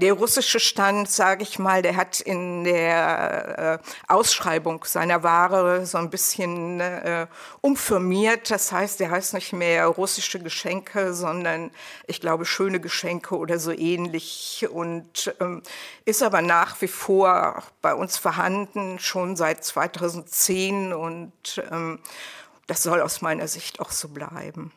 Der 0.00 0.12
russische 0.12 0.60
Stand, 0.60 1.10
sage 1.10 1.42
ich 1.42 1.58
mal, 1.58 1.82
der 1.82 1.96
hat 1.96 2.20
in 2.20 2.62
der 2.62 3.80
äh, 3.82 3.88
Ausschreibung 4.06 4.84
seiner 4.84 5.24
Ware 5.24 5.86
so 5.86 5.98
ein 5.98 6.08
bisschen 6.08 6.78
äh, 6.78 7.26
umfirmiert. 7.62 8.48
Das 8.52 8.70
heißt, 8.70 9.00
der 9.00 9.10
heißt 9.10 9.34
nicht 9.34 9.52
mehr 9.52 9.88
russische 9.88 10.38
Geschenke, 10.38 11.12
sondern 11.14 11.72
ich 12.06 12.20
glaube 12.20 12.44
schöne 12.44 12.78
Geschenke 12.78 13.36
oder 13.36 13.58
so 13.58 13.72
ähnlich 13.72 14.68
und 14.70 15.34
ähm, 15.40 15.64
ist 16.04 16.22
aber 16.22 16.42
nach 16.42 16.80
wie 16.80 16.86
vor 16.86 17.64
bei 17.82 17.92
uns 17.92 18.18
vorhanden, 18.18 19.00
schon 19.00 19.34
seit 19.34 19.64
2010 19.64 20.92
und 20.92 21.60
ähm, 21.72 21.98
das 22.68 22.84
soll 22.84 23.00
aus 23.00 23.20
meiner 23.20 23.48
Sicht 23.48 23.80
auch 23.80 23.90
so 23.90 24.06
bleiben. 24.06 24.70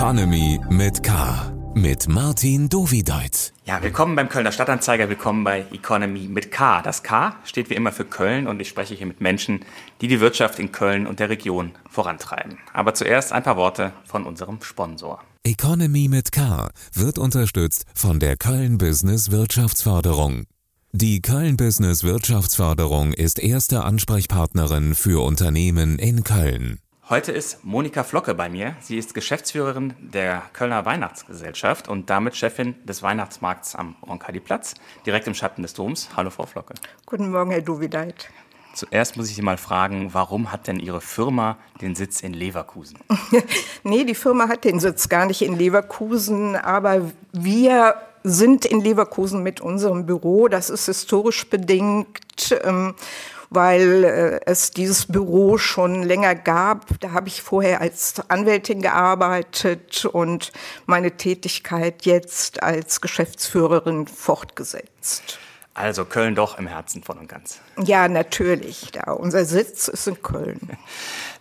Economy 0.00 0.58
mit 0.70 1.02
K. 1.02 1.52
Mit 1.74 2.08
Martin 2.08 2.70
Dovideit. 2.70 3.52
Ja, 3.66 3.82
willkommen 3.82 4.16
beim 4.16 4.30
Kölner 4.30 4.50
Stadtanzeiger, 4.50 5.10
willkommen 5.10 5.44
bei 5.44 5.66
Economy 5.72 6.20
mit 6.20 6.50
K. 6.50 6.80
Das 6.80 7.02
K 7.02 7.36
steht 7.44 7.68
wie 7.68 7.74
immer 7.74 7.92
für 7.92 8.06
Köln 8.06 8.46
und 8.46 8.60
ich 8.60 8.70
spreche 8.70 8.94
hier 8.94 9.06
mit 9.06 9.20
Menschen, 9.20 9.60
die 10.00 10.08
die 10.08 10.20
Wirtschaft 10.20 10.58
in 10.58 10.72
Köln 10.72 11.06
und 11.06 11.20
der 11.20 11.28
Region 11.28 11.72
vorantreiben. 11.90 12.56
Aber 12.72 12.94
zuerst 12.94 13.32
ein 13.32 13.42
paar 13.42 13.58
Worte 13.58 13.92
von 14.06 14.24
unserem 14.24 14.62
Sponsor. 14.62 15.22
Economy 15.44 16.08
mit 16.08 16.32
K 16.32 16.70
wird 16.94 17.18
unterstützt 17.18 17.84
von 17.94 18.20
der 18.20 18.38
Köln 18.38 18.78
Business 18.78 19.30
Wirtschaftsförderung. 19.30 20.46
Die 20.92 21.20
Köln 21.20 21.58
Business 21.58 22.04
Wirtschaftsförderung 22.04 23.12
ist 23.12 23.38
erste 23.38 23.84
Ansprechpartnerin 23.84 24.94
für 24.94 25.22
Unternehmen 25.22 25.98
in 25.98 26.24
Köln. 26.24 26.80
Heute 27.10 27.32
ist 27.32 27.64
Monika 27.64 28.04
Flocke 28.04 28.36
bei 28.36 28.48
mir. 28.48 28.76
Sie 28.80 28.96
ist 28.96 29.14
Geschäftsführerin 29.14 29.94
der 29.98 30.42
Kölner 30.52 30.84
Weihnachtsgesellschaft 30.84 31.88
und 31.88 32.08
damit 32.08 32.36
Chefin 32.36 32.76
des 32.84 33.02
Weihnachtsmarkts 33.02 33.74
am 33.74 33.96
Roncalli-Platz, 34.06 34.74
direkt 35.04 35.26
im 35.26 35.34
Schatten 35.34 35.62
des 35.62 35.74
Doms. 35.74 36.10
Hallo, 36.16 36.30
Frau 36.30 36.46
Flocke. 36.46 36.74
Guten 37.06 37.32
Morgen, 37.32 37.50
Herr 37.50 37.62
Duvideit. 37.62 38.30
Zuerst 38.74 39.16
muss 39.16 39.28
ich 39.28 39.34
Sie 39.34 39.42
mal 39.42 39.56
fragen, 39.56 40.14
warum 40.14 40.52
hat 40.52 40.68
denn 40.68 40.78
Ihre 40.78 41.00
Firma 41.00 41.58
den 41.80 41.96
Sitz 41.96 42.20
in 42.20 42.32
Leverkusen? 42.32 43.00
nee, 43.82 44.04
die 44.04 44.14
Firma 44.14 44.48
hat 44.48 44.62
den 44.62 44.78
Sitz 44.78 45.08
gar 45.08 45.26
nicht 45.26 45.42
in 45.42 45.58
Leverkusen, 45.58 46.54
aber 46.54 47.10
wir 47.32 47.96
sind 48.22 48.64
in 48.64 48.82
Leverkusen 48.82 49.42
mit 49.42 49.60
unserem 49.60 50.06
Büro. 50.06 50.46
Das 50.46 50.70
ist 50.70 50.86
historisch 50.86 51.50
bedingt. 51.50 52.56
Ähm, 52.62 52.94
weil 53.50 54.04
äh, 54.04 54.40
es 54.46 54.70
dieses 54.70 55.06
Büro 55.06 55.58
schon 55.58 56.02
länger 56.02 56.34
gab. 56.34 56.98
Da 57.00 57.12
habe 57.12 57.28
ich 57.28 57.42
vorher 57.42 57.80
als 57.80 58.14
Anwältin 58.28 58.80
gearbeitet 58.80 60.04
und 60.06 60.52
meine 60.86 61.12
Tätigkeit 61.12 62.06
jetzt 62.06 62.62
als 62.62 63.00
Geschäftsführerin 63.00 64.06
fortgesetzt. 64.06 65.38
Also 65.74 66.04
Köln 66.04 66.34
doch 66.34 66.58
im 66.58 66.66
Herzen 66.66 67.02
von 67.02 67.18
und 67.18 67.28
ganz. 67.28 67.60
Ja, 67.82 68.08
natürlich. 68.08 68.90
Da 68.92 69.12
unser 69.12 69.44
Sitz 69.44 69.88
ist 69.88 70.06
in 70.06 70.22
Köln. 70.22 70.60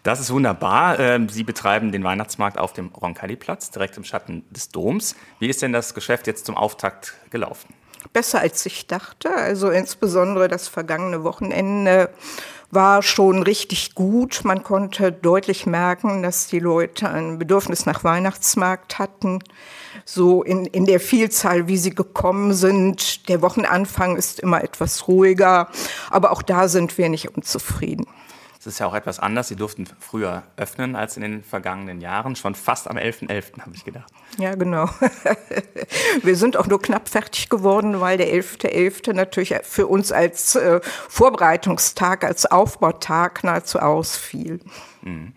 Das 0.02 0.21
ist 0.21 0.31
wunderbar. 0.31 0.97
Ähm, 0.97 1.27
Sie 1.27 1.43
betreiben 1.43 1.91
den 1.91 2.05
Weihnachtsmarkt 2.05 2.57
auf 2.57 2.71
dem 2.71 2.87
Roncalli-Platz, 2.87 3.69
direkt 3.71 3.97
im 3.97 4.05
Schatten 4.05 4.45
des 4.49 4.69
Doms. 4.69 5.13
Wie 5.39 5.49
ist 5.49 5.61
denn 5.61 5.73
das 5.73 5.93
Geschäft 5.93 6.25
jetzt 6.25 6.45
zum 6.45 6.55
Auftakt 6.55 7.15
gelaufen? 7.31 7.73
Besser 8.14 8.39
als 8.39 8.66
ich 8.66 8.88
dachte. 8.88 9.33
Also 9.33 9.69
insbesondere 9.69 10.47
das 10.47 10.67
vergangene 10.67 11.23
Wochenende 11.23 12.09
war 12.72 13.02
schon 13.02 13.44
richtig 13.44 13.95
gut. 13.95 14.42
Man 14.44 14.64
konnte 14.64 15.11
deutlich 15.11 15.66
merken, 15.66 16.22
dass 16.22 16.47
die 16.47 16.59
Leute 16.59 17.09
ein 17.09 17.39
Bedürfnis 17.39 17.86
nach 17.86 18.03
Weihnachtsmarkt 18.03 19.00
hatten. 19.00 19.39
So 20.05 20.44
in, 20.44 20.66
in 20.66 20.86
der 20.86 21.00
Vielzahl, 21.00 21.67
wie 21.67 21.77
sie 21.77 21.94
gekommen 21.94 22.53
sind. 22.53 23.27
Der 23.27 23.42
Wochenanfang 23.42 24.17
ist 24.17 24.39
immer 24.39 24.64
etwas 24.64 25.08
ruhiger, 25.08 25.70
aber 26.09 26.31
auch 26.31 26.42
da 26.42 26.67
sind 26.67 26.97
wir 26.97 27.09
nicht 27.09 27.36
unzufrieden. 27.36 28.05
Es 28.59 28.67
ist 28.67 28.80
ja 28.80 28.87
auch 28.87 28.93
etwas 28.93 29.20
anders. 29.20 29.47
Sie 29.47 29.55
durften 29.55 29.87
früher 29.99 30.43
öffnen 30.58 30.97
als 30.97 31.15
in 31.15 31.21
den 31.21 31.43
vergangenen 31.45 32.02
Jahren. 32.02 32.36
Schon 32.36 32.55
fast 32.55 32.89
am 32.89 32.97
11.11. 32.97 33.30
.11., 33.30 33.61
habe 33.61 33.73
ich 33.73 33.86
gedacht. 33.86 34.11
Ja, 34.37 34.53
genau. 34.55 34.89
Wir 36.23 36.36
sind 36.36 36.58
auch 36.58 36.67
nur 36.67 36.81
knapp 36.81 37.08
fertig 37.08 37.47
geworden, 37.47 38.02
weil 38.02 38.17
der 38.17 38.27
11.11. 38.27 39.05
.11. 39.05 39.14
natürlich 39.14 39.55
für 39.64 39.87
uns 39.87 40.11
als 40.11 40.55
äh, 40.55 40.81
Vorbereitungstag, 40.83 42.25
als 42.25 42.45
Aufbautag 42.47 43.45
nahezu 43.45 43.80
ausfiel. 43.80 44.59
Mhm. 45.03 45.31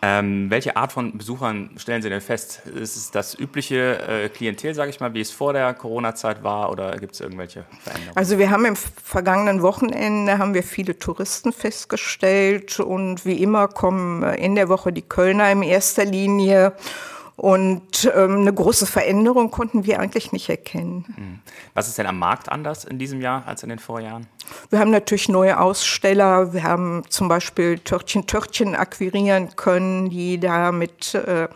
Ähm, 0.00 0.48
welche 0.48 0.76
Art 0.76 0.92
von 0.92 1.18
Besuchern 1.18 1.70
stellen 1.76 2.02
Sie 2.02 2.08
denn 2.08 2.20
fest? 2.20 2.62
Ist 2.66 2.96
es 2.96 3.10
das 3.10 3.36
übliche 3.38 3.98
äh, 4.08 4.28
Klientel, 4.28 4.72
sage 4.74 4.90
ich 4.90 5.00
mal, 5.00 5.12
wie 5.12 5.20
es 5.20 5.32
vor 5.32 5.52
der 5.52 5.74
Corona-Zeit 5.74 6.44
war, 6.44 6.70
oder 6.70 6.96
gibt 6.98 7.14
es 7.14 7.20
irgendwelche 7.20 7.64
Veränderungen? 7.82 8.16
Also 8.16 8.38
wir 8.38 8.50
haben 8.50 8.64
im 8.64 8.76
vergangenen 8.76 9.62
Wochenende 9.62 10.38
haben 10.38 10.54
wir 10.54 10.62
viele 10.62 10.98
Touristen 10.98 11.52
festgestellt 11.52 12.78
und 12.78 13.26
wie 13.26 13.42
immer 13.42 13.66
kommen 13.66 14.22
in 14.34 14.54
der 14.54 14.68
Woche 14.68 14.92
die 14.92 15.02
Kölner 15.02 15.50
in 15.50 15.62
erster 15.62 16.04
Linie 16.04 16.74
und 17.38 18.10
ähm, 18.16 18.40
eine 18.40 18.52
große 18.52 18.84
Veränderung 18.84 19.52
konnten 19.52 19.86
wir 19.86 20.00
eigentlich 20.00 20.32
nicht 20.32 20.48
erkennen. 20.48 21.04
Hm. 21.14 21.38
Was 21.72 21.86
ist 21.86 21.96
denn 21.96 22.06
am 22.06 22.18
Markt 22.18 22.48
anders 22.50 22.84
in 22.84 22.98
diesem 22.98 23.20
Jahr 23.20 23.46
als 23.46 23.62
in 23.62 23.68
den 23.68 23.78
Vorjahren? 23.78 24.26
Wir 24.70 24.80
haben 24.80 24.90
natürlich 24.90 25.28
neue 25.28 25.60
Aussteller. 25.60 26.52
Wir 26.52 26.64
haben 26.64 27.04
zum 27.10 27.28
Beispiel 27.28 27.78
Törtchen 27.78 28.26
Törtchen 28.26 28.74
akquirieren 28.74 29.54
können, 29.54 30.10
die 30.10 30.40
da 30.40 30.72
mit 30.72 31.14
äh, 31.14 31.46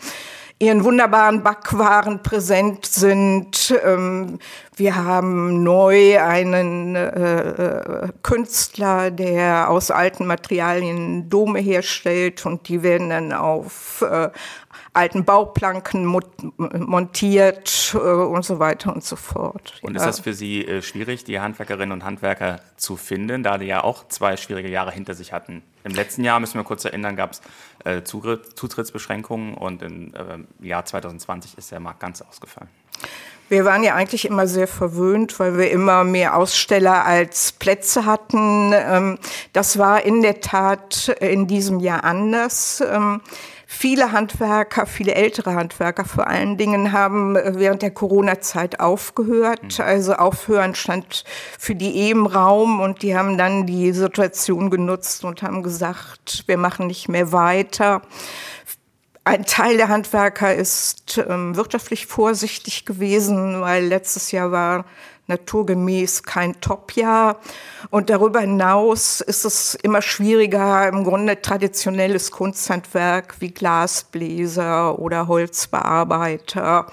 ihren 0.62 0.84
wunderbaren 0.84 1.42
Backwaren 1.42 2.22
präsent 2.22 2.87
sind. 2.87 3.75
Ähm, 3.84 4.38
wir 4.76 4.94
haben 4.94 5.65
neu 5.65 6.21
einen 6.21 6.94
äh, 6.94 7.09
äh, 7.09 8.09
Künstler, 8.22 9.10
der 9.10 9.69
aus 9.69 9.91
alten 9.91 10.25
Materialien 10.25 11.28
Dome 11.28 11.59
herstellt 11.59 12.47
und 12.47 12.69
die 12.69 12.84
werden 12.84 13.10
dann 13.10 13.32
auf 13.32 14.03
äh, 14.09 14.31
alten 14.94 15.25
Bauplanken 15.25 16.04
montiert 16.04 17.94
äh, 17.94 17.98
und 17.98 18.44
so 18.44 18.58
weiter 18.58 18.94
und 18.94 19.03
so 19.03 19.16
fort. 19.16 19.78
Und 19.82 19.97
ist 19.97 20.04
das 20.04 20.20
für 20.20 20.34
Sie 20.34 20.66
äh, 20.66 20.82
schwierig, 20.82 21.25
die 21.25 21.41
Handwerkerinnen 21.41 21.92
und 21.92 22.04
Handwerker 22.04 22.60
zu 22.76 22.97
finden, 22.97 23.42
da 23.42 23.58
die 23.58 23.66
ja 23.66 23.82
auch 23.84 24.06
zwei 24.08 24.36
schwierige 24.36 24.70
Jahre 24.70 24.92
hinter 24.92 25.14
sich 25.14 25.32
hatten? 25.32 25.62
Im 25.84 25.92
letzten 25.92 26.25
Jahr, 26.25 26.38
müssen 26.41 26.58
wir 26.58 26.64
kurz 26.64 26.84
erinnern, 26.84 27.16
gab 27.16 27.32
es 27.32 27.42
äh, 27.84 28.03
Zutrittsbeschränkungen 28.03 29.54
und 29.54 29.82
im 29.82 30.14
äh, 30.14 30.66
Jahr 30.66 30.84
2020 30.84 31.59
ist 31.59 31.72
der 31.72 31.80
Markt 31.80 32.00
ganz 32.00 32.22
ausgefallen. 32.22 32.69
Wir 33.52 33.66
waren 33.66 33.82
ja 33.82 33.94
eigentlich 33.94 34.24
immer 34.24 34.46
sehr 34.46 34.66
verwöhnt, 34.66 35.38
weil 35.38 35.58
wir 35.58 35.70
immer 35.70 36.04
mehr 36.04 36.38
Aussteller 36.38 37.04
als 37.04 37.52
Plätze 37.52 38.06
hatten. 38.06 38.72
Ähm, 38.72 39.18
das 39.52 39.78
war 39.78 40.06
in 40.06 40.22
der 40.22 40.40
Tat 40.40 41.14
in 41.20 41.46
diesem 41.48 41.78
Jahr 41.78 42.02
anders. 42.02 42.82
Ähm, 42.91 43.20
Viele 43.74 44.12
Handwerker, 44.12 44.84
viele 44.84 45.14
ältere 45.14 45.54
Handwerker 45.54 46.04
vor 46.04 46.26
allen 46.26 46.58
Dingen 46.58 46.92
haben 46.92 47.36
äh, 47.36 47.54
während 47.56 47.80
der 47.80 47.91
Corona-Zeit 47.91 48.80
aufgehört. 48.80 49.78
Mhm. 49.78 49.84
Also 49.84 50.12
aufhören 50.12 50.74
stand 50.74 51.24
für 51.58 51.74
die 51.74 51.96
eh 51.96 52.10
im 52.10 52.26
Raum 52.26 52.80
und 52.80 53.00
die 53.02 53.16
haben 53.16 53.38
dann 53.38 53.66
die 53.66 53.92
Situation 53.92 54.68
genutzt 54.68 55.24
und 55.24 55.42
haben 55.42 55.62
gesagt, 55.62 56.44
wir 56.46 56.58
machen 56.58 56.86
nicht 56.86 57.08
mehr 57.08 57.32
weiter. 57.32 58.02
Ein 59.25 59.44
Teil 59.44 59.77
der 59.77 59.88
Handwerker 59.88 60.53
ist 60.53 61.16
ähm, 61.28 61.55
wirtschaftlich 61.55 62.06
vorsichtig 62.06 62.84
gewesen, 62.84 63.60
weil 63.60 63.84
letztes 63.84 64.33
Jahr 64.33 64.50
war 64.50 64.84
naturgemäß 65.28 66.25
kein 66.25 66.60
Top-Jahr. 66.60 67.38
Und 67.91 68.10
darüber 68.10 68.41
hinaus 68.41 69.21
ist 69.21 69.44
es 69.44 69.77
immer 69.77 70.03
schwieriger, 70.03 70.88
im 70.88 71.05
Grunde 71.05 71.41
traditionelles 71.41 72.33
Kunsthandwerk 72.33 73.37
wie 73.38 73.53
Glasbläser 73.53 74.99
oder 74.99 75.28
Holzbearbeiter, 75.28 76.87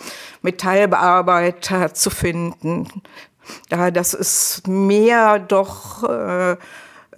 Metallbearbeiter 0.44 1.96
zu 1.96 2.12
finden. 2.12 2.88
Da 3.70 3.90
das 3.90 4.14
ist 4.14 4.68
mehr 4.68 5.40
doch 5.40 6.04
äh, 6.04 6.58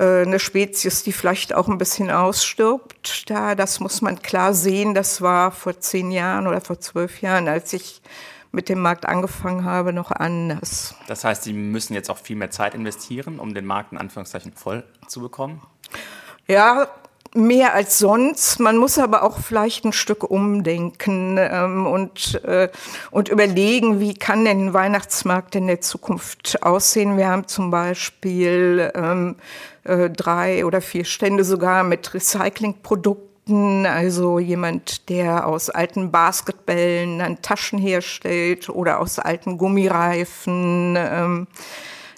eine 0.03 0.39
Spezies, 0.39 1.03
die 1.03 1.11
vielleicht 1.11 1.53
auch 1.53 1.67
ein 1.67 1.77
bisschen 1.77 2.09
ausstirbt. 2.09 3.29
Da, 3.29 3.55
das 3.55 3.79
muss 3.79 4.01
man 4.01 4.21
klar 4.21 4.53
sehen. 4.53 4.93
Das 4.93 5.21
war 5.21 5.51
vor 5.51 5.79
zehn 5.79 6.11
Jahren 6.11 6.47
oder 6.47 6.61
vor 6.61 6.79
zwölf 6.79 7.21
Jahren, 7.21 7.47
als 7.47 7.73
ich 7.73 8.01
mit 8.51 8.67
dem 8.67 8.79
Markt 8.79 9.05
angefangen 9.05 9.63
habe, 9.63 9.93
noch 9.93 10.11
anders. 10.11 10.95
Das 11.07 11.23
heißt, 11.23 11.43
Sie 11.43 11.53
müssen 11.53 11.93
jetzt 11.93 12.09
auch 12.09 12.17
viel 12.17 12.35
mehr 12.35 12.51
Zeit 12.51 12.75
investieren, 12.75 13.39
um 13.39 13.53
den 13.53 13.65
Markt 13.65 13.93
in 13.93 13.97
Anführungszeichen 13.97 14.53
voll 14.53 14.83
zu 15.07 15.21
bekommen? 15.21 15.61
Ja, 16.47 16.89
mehr 17.33 17.73
als 17.73 17.97
sonst. 17.97 18.59
Man 18.59 18.77
muss 18.77 18.97
aber 18.97 19.23
auch 19.23 19.39
vielleicht 19.39 19.85
ein 19.85 19.93
Stück 19.93 20.29
umdenken 20.29 21.37
ähm, 21.39 21.87
und, 21.87 22.43
äh, 22.43 22.69
und 23.09 23.29
überlegen, 23.29 23.99
wie 23.99 24.13
kann 24.13 24.45
denn 24.45 24.67
ein 24.67 24.73
Weihnachtsmarkt 24.73 25.55
in 25.55 25.67
der 25.67 25.81
Zukunft 25.81 26.61
aussehen. 26.61 27.17
Wir 27.17 27.29
haben 27.29 27.47
zum 27.47 27.71
Beispiel 27.71 28.91
ähm, 28.95 29.35
äh, 29.83 30.09
drei 30.09 30.65
oder 30.65 30.81
vier 30.81 31.05
Stände 31.05 31.43
sogar 31.43 31.83
mit 31.83 32.13
Recyclingprodukten. 32.13 33.85
Also 33.85 34.39
jemand, 34.39 35.09
der 35.09 35.47
aus 35.47 35.69
alten 35.69 36.11
Basketballen 36.11 37.19
dann 37.19 37.41
Taschen 37.41 37.79
herstellt 37.79 38.69
oder 38.69 38.99
aus 38.99 39.19
alten 39.19 39.57
Gummireifen. 39.57 40.95
Ähm, 40.97 41.47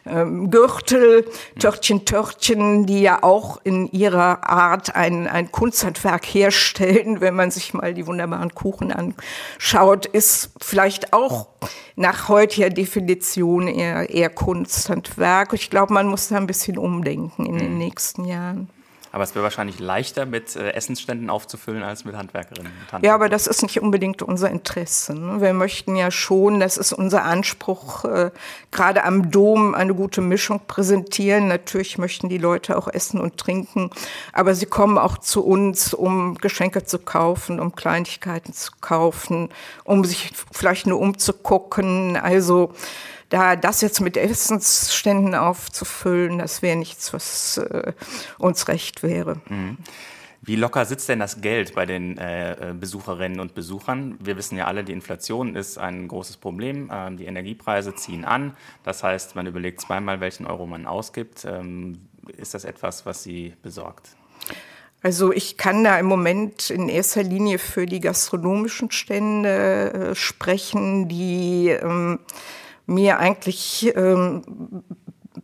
ähm, 0.06 0.50
Gürtel, 0.50 1.26
Törtchen, 1.60 2.06
Törtchen, 2.06 2.86
die 2.86 3.02
ja 3.02 3.24
auch 3.24 3.60
in 3.64 3.88
ihrer 3.92 4.50
Art 4.50 4.96
ein, 4.96 5.28
ein 5.28 5.52
Kunsthandwerk 5.52 6.26
herstellen, 6.26 7.22
wenn 7.22 7.36
man 7.36 7.52
sich 7.52 7.74
mal 7.74 7.94
die 7.94 8.06
wunderbaren 8.08 8.54
Kuchen 8.54 8.92
anschaut, 8.92 10.06
ist 10.06 10.52
vielleicht 10.62 11.14
auch 11.14 11.48
nach 11.96 12.28
heutiger 12.28 12.70
Definition 12.70 13.68
eher, 13.68 14.10
eher 14.10 14.30
Kunsthandwerk. 14.30 15.54
Ich 15.54 15.70
glaube, 15.70 15.94
man 15.94 16.08
muss 16.08 16.30
da 16.30 16.38
ein 16.38 16.48
bisschen 16.48 16.78
umdenken 16.78 17.46
in 17.46 17.58
den 17.58 17.74
mhm. 17.74 17.78
nächsten 17.78 18.26
Jahren. 18.26 18.70
Aber 19.14 19.24
es 19.24 19.36
wäre 19.36 19.44
wahrscheinlich 19.44 19.80
leichter, 19.80 20.26
mit 20.26 20.56
äh, 20.56 20.72
Essensständen 20.72 21.30
aufzufüllen, 21.30 21.84
als 21.84 22.04
mit 22.04 22.16
Handwerkerinnen 22.16 22.72
und 22.72 22.92
Handwerkern. 22.92 23.06
Ja, 23.06 23.14
aber 23.14 23.30
das 23.30 23.46
ist 23.46 23.62
nicht 23.62 23.80
unbedingt 23.80 24.24
unser 24.24 24.50
Interesse. 24.50 25.14
Ne? 25.14 25.40
Wir 25.40 25.54
möchten 25.54 25.96
ja 25.96 26.10
schon, 26.10 26.60
das 26.60 26.78
ist 26.78 26.94
unser 26.94 27.24
Anspruch, 27.24 28.06
äh, 28.06 28.32
gerade 28.72 29.04
am 29.04 29.30
Dom 29.30 29.76
eine 29.76 29.94
gute 29.94 30.22
Mischung 30.22 30.62
präsentieren. 30.66 31.48
Natürlich 31.48 32.00
möchten 32.00 32.28
die 32.28 32.40
Leute 32.40 32.76
auch 32.76 32.88
essen 32.88 33.22
und 33.22 33.38
trinken, 33.38 33.92
aber 34.34 34.56
sie 34.56 34.66
kommen 34.66 34.98
auch 34.98 35.20
zu 35.20 35.46
uns, 35.46 35.94
um 35.94 36.34
Geschenke 36.40 36.84
zu 36.84 36.98
kaufen, 36.98 37.60
um 37.60 37.76
Kleinigkeiten 37.76 38.52
zu 38.52 38.72
kaufen, 38.82 39.50
um 39.84 40.06
sich 40.06 40.32
vielleicht 40.52 40.88
nur 40.88 41.00
umzugucken. 41.00 42.18
Also 42.18 42.74
da 43.34 43.56
das 43.56 43.82
jetzt 43.82 44.00
mit 44.00 44.16
Essensständen 44.16 45.34
aufzufüllen, 45.34 46.38
das 46.38 46.62
wäre 46.62 46.78
nichts, 46.78 47.14
was 47.14 47.58
äh, 47.58 47.94
uns 48.38 48.68
recht 48.68 49.02
wäre. 49.02 49.42
Mhm. 49.50 49.80
Wie 50.44 50.56
locker 50.56 50.86
sitzt 50.86 51.10
denn 51.10 51.18
das 51.18 51.42
Geld 51.42 51.74
bei 51.74 51.88
den 51.88 52.20
äh, 52.20 52.52
äh, 52.52 52.74
Besucherinnen 52.74 53.40
und 53.40 53.56
Besuchern? 53.56 54.18
Wir 54.20 54.38
wissen 54.38 54.56
ja 54.56 54.68
alle, 54.68 54.84
die 54.84 54.92
Inflation 54.92 55.56
ist 55.56 55.80
ein 55.80 56.08
großes 56.08 56.38
Problem. 56.38 56.92
Ähm, 56.94 57.18
die 57.18 57.26
Energiepreise 57.26 57.96
ziehen 57.96 58.24
an. 58.24 58.56
Das 58.84 59.02
heißt, 59.02 59.36
man 59.36 59.48
überlegt 59.48 59.82
zweimal, 59.82 60.20
welchen 60.20 60.46
Euro 60.46 60.68
man 60.68 60.86
ausgibt. 60.86 61.44
Ähm, 61.46 62.02
ist 62.38 62.54
das 62.54 62.66
etwas, 62.66 63.06
was 63.08 63.24
Sie 63.24 63.54
besorgt? 63.64 64.10
Also 65.02 65.34
ich 65.34 65.58
kann 65.58 65.84
da 65.84 65.98
im 65.98 66.06
Moment 66.06 66.70
in 66.70 66.88
erster 66.88 67.24
Linie 67.24 67.58
für 67.58 67.88
die 67.88 68.00
gastronomischen 68.00 68.92
Stände 68.92 70.12
äh, 70.12 70.16
sprechen, 70.16 71.10
die 71.10 71.70
ähm, 71.70 72.20
mir 72.86 73.20
eigentlich 73.20 73.94
ähm, 73.96 74.42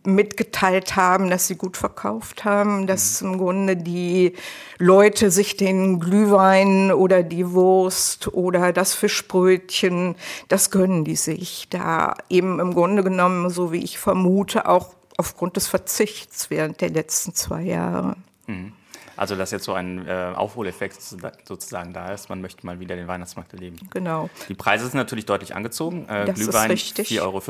mitgeteilt 0.04 0.96
haben, 0.96 1.30
dass 1.30 1.46
sie 1.46 1.56
gut 1.56 1.76
verkauft 1.76 2.44
haben, 2.44 2.86
dass 2.86 3.20
mhm. 3.20 3.32
im 3.32 3.38
Grunde 3.38 3.76
die 3.76 4.34
Leute 4.78 5.30
sich 5.30 5.56
den 5.56 6.00
Glühwein 6.00 6.92
oder 6.92 7.22
die 7.22 7.50
Wurst 7.52 8.32
oder 8.32 8.72
das 8.72 8.94
Fischbrötchen, 8.94 10.14
das 10.48 10.70
gönnen 10.70 11.04
die 11.04 11.16
sich 11.16 11.68
da 11.70 12.14
eben 12.28 12.60
im 12.60 12.74
Grunde 12.74 13.02
genommen, 13.02 13.50
so 13.50 13.72
wie 13.72 13.82
ich 13.82 13.98
vermute, 13.98 14.68
auch 14.68 14.94
aufgrund 15.16 15.56
des 15.56 15.68
Verzichts 15.68 16.50
während 16.50 16.80
der 16.80 16.90
letzten 16.90 17.34
zwei 17.34 17.62
Jahre. 17.62 18.16
Mhm. 18.46 18.72
Also 19.20 19.36
dass 19.36 19.50
jetzt 19.50 19.64
so 19.64 19.74
ein 19.74 20.08
äh, 20.08 20.32
Aufholeffekt 20.34 21.02
sozusagen 21.02 21.92
da 21.92 22.10
ist. 22.10 22.30
Man 22.30 22.40
möchte 22.40 22.64
mal 22.64 22.80
wieder 22.80 22.96
den 22.96 23.06
Weihnachtsmarkt 23.06 23.52
erleben. 23.52 23.76
Genau. 23.90 24.30
Die 24.48 24.54
Preise 24.54 24.86
sind 24.86 24.94
natürlich 24.94 25.26
deutlich 25.26 25.54
angezogen. 25.54 26.08
Äh, 26.08 26.24
das 26.24 26.36
Glühwein 26.36 26.70
4,50 26.70 27.20
Euro. 27.20 27.40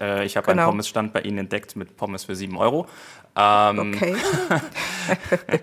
Äh, 0.00 0.24
ich 0.24 0.38
habe 0.38 0.46
genau. 0.46 0.62
einen 0.62 0.70
Pommesstand 0.70 1.12
bei 1.12 1.20
Ihnen 1.20 1.36
entdeckt 1.36 1.76
mit 1.76 1.98
Pommes 1.98 2.24
für 2.24 2.34
7 2.34 2.56
Euro. 2.56 2.86
Ähm, 3.36 3.94
okay. 3.94 4.16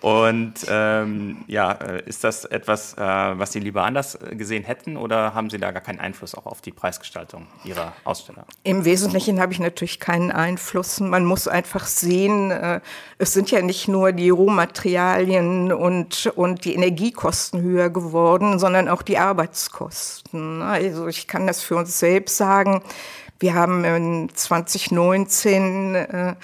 und 0.00 0.54
ähm, 0.68 1.44
ja, 1.46 1.72
äh, 1.72 2.02
ist 2.06 2.24
das 2.24 2.44
etwas, 2.44 2.94
äh, 2.94 2.98
was 2.98 3.52
Sie 3.52 3.60
lieber 3.60 3.84
anders 3.84 4.18
gesehen 4.30 4.64
hätten 4.64 4.96
oder 4.96 5.34
haben 5.34 5.50
Sie 5.50 5.58
da 5.58 5.70
gar 5.70 5.82
keinen 5.82 6.00
Einfluss 6.00 6.34
auch 6.34 6.46
auf 6.46 6.62
die 6.62 6.72
Preisgestaltung 6.72 7.46
Ihrer 7.64 7.92
Aussteller? 8.04 8.46
Im 8.62 8.84
Wesentlichen 8.84 9.40
habe 9.40 9.52
ich 9.52 9.60
natürlich 9.60 10.00
keinen 10.00 10.32
Einfluss. 10.32 11.00
Man 11.00 11.24
muss 11.24 11.46
einfach 11.46 11.86
sehen, 11.86 12.50
äh, 12.50 12.80
es 13.18 13.32
sind 13.32 13.50
ja 13.50 13.60
nicht 13.60 13.86
nur 13.86 14.12
die 14.12 14.30
Rohmaterialien 14.30 15.72
und, 15.72 16.32
und 16.34 16.64
die 16.64 16.74
Energiekosten 16.74 17.60
höher 17.60 17.90
geworden, 17.90 18.58
sondern 18.58 18.88
auch 18.88 19.02
die 19.02 19.18
Arbeitskosten. 19.18 20.62
Also 20.62 21.06
ich 21.06 21.28
kann 21.28 21.46
das 21.46 21.62
für 21.62 21.76
uns 21.76 21.98
selbst 21.98 22.36
sagen. 22.36 22.82
Wir 23.40 23.54
haben 23.54 23.84
in 23.84 24.30
2019 24.32 25.94
äh, 25.94 26.34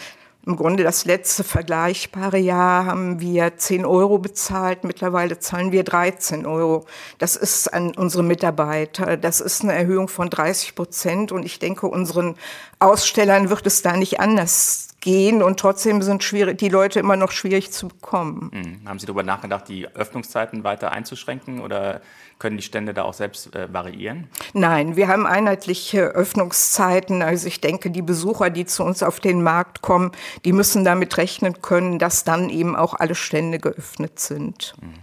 im 0.46 0.56
Grunde 0.56 0.84
das 0.84 1.04
letzte 1.04 1.44
vergleichbare 1.44 2.38
Jahr 2.38 2.86
haben 2.86 3.20
wir 3.20 3.58
10 3.58 3.84
Euro 3.84 4.18
bezahlt. 4.18 4.84
Mittlerweile 4.84 5.38
zahlen 5.38 5.70
wir 5.70 5.84
13 5.84 6.46
Euro. 6.46 6.86
Das 7.18 7.36
ist 7.36 7.72
an 7.72 7.94
unsere 7.94 8.22
Mitarbeiter. 8.22 9.18
Das 9.18 9.40
ist 9.42 9.62
eine 9.62 9.74
Erhöhung 9.74 10.08
von 10.08 10.30
30 10.30 10.74
Prozent. 10.74 11.30
Und 11.30 11.44
ich 11.44 11.58
denke, 11.58 11.86
unseren 11.86 12.36
Ausstellern 12.78 13.50
wird 13.50 13.66
es 13.66 13.82
da 13.82 13.96
nicht 13.96 14.18
anders 14.18 14.89
gehen 15.00 15.42
und 15.42 15.58
trotzdem 15.58 16.02
sind 16.02 16.22
schwierig, 16.22 16.58
die 16.58 16.68
Leute 16.68 17.00
immer 17.00 17.16
noch 17.16 17.30
schwierig 17.30 17.72
zu 17.72 17.88
bekommen. 17.88 18.50
Mhm. 18.52 18.88
Haben 18.88 18.98
Sie 18.98 19.06
darüber 19.06 19.22
nachgedacht, 19.22 19.68
die 19.68 19.88
Öffnungszeiten 19.88 20.64
weiter 20.64 20.92
einzuschränken 20.92 21.60
oder 21.60 22.00
können 22.38 22.56
die 22.56 22.62
Stände 22.62 22.94
da 22.94 23.02
auch 23.04 23.14
selbst 23.14 23.54
äh, 23.54 23.72
variieren? 23.72 24.28
Nein, 24.52 24.96
wir 24.96 25.08
haben 25.08 25.26
einheitliche 25.26 26.02
Öffnungszeiten. 26.02 27.22
Also 27.22 27.46
ich 27.46 27.60
denke, 27.60 27.90
die 27.90 28.02
Besucher, 28.02 28.50
die 28.50 28.66
zu 28.66 28.82
uns 28.82 29.02
auf 29.02 29.20
den 29.20 29.42
Markt 29.42 29.82
kommen, 29.82 30.12
die 30.44 30.52
müssen 30.52 30.84
damit 30.84 31.16
rechnen 31.18 31.60
können, 31.62 31.98
dass 31.98 32.24
dann 32.24 32.48
eben 32.50 32.76
auch 32.76 32.94
alle 32.94 33.14
Stände 33.14 33.58
geöffnet 33.58 34.18
sind. 34.18 34.74
Mhm. 34.80 34.94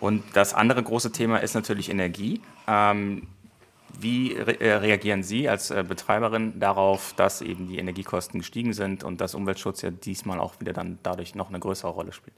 Und 0.00 0.24
das 0.32 0.54
andere 0.54 0.82
große 0.82 1.12
Thema 1.12 1.38
ist 1.38 1.54
natürlich 1.54 1.90
Energie. 1.90 2.40
Ähm, 2.66 3.28
wie 4.02 4.32
re 4.32 4.60
äh, 4.60 4.74
reagieren 4.74 5.22
Sie 5.22 5.48
als 5.48 5.70
äh, 5.70 5.84
Betreiberin 5.86 6.58
darauf, 6.58 7.12
dass 7.16 7.40
eben 7.42 7.68
die 7.68 7.78
Energiekosten 7.78 8.40
gestiegen 8.40 8.72
sind 8.72 9.04
und 9.04 9.20
dass 9.20 9.34
Umweltschutz 9.34 9.82
ja 9.82 9.90
diesmal 9.90 10.38
auch 10.40 10.60
wieder 10.60 10.72
dann 10.72 10.98
dadurch 11.02 11.34
noch 11.34 11.48
eine 11.48 11.58
größere 11.58 11.90
Rolle 11.90 12.12
spielt? 12.12 12.36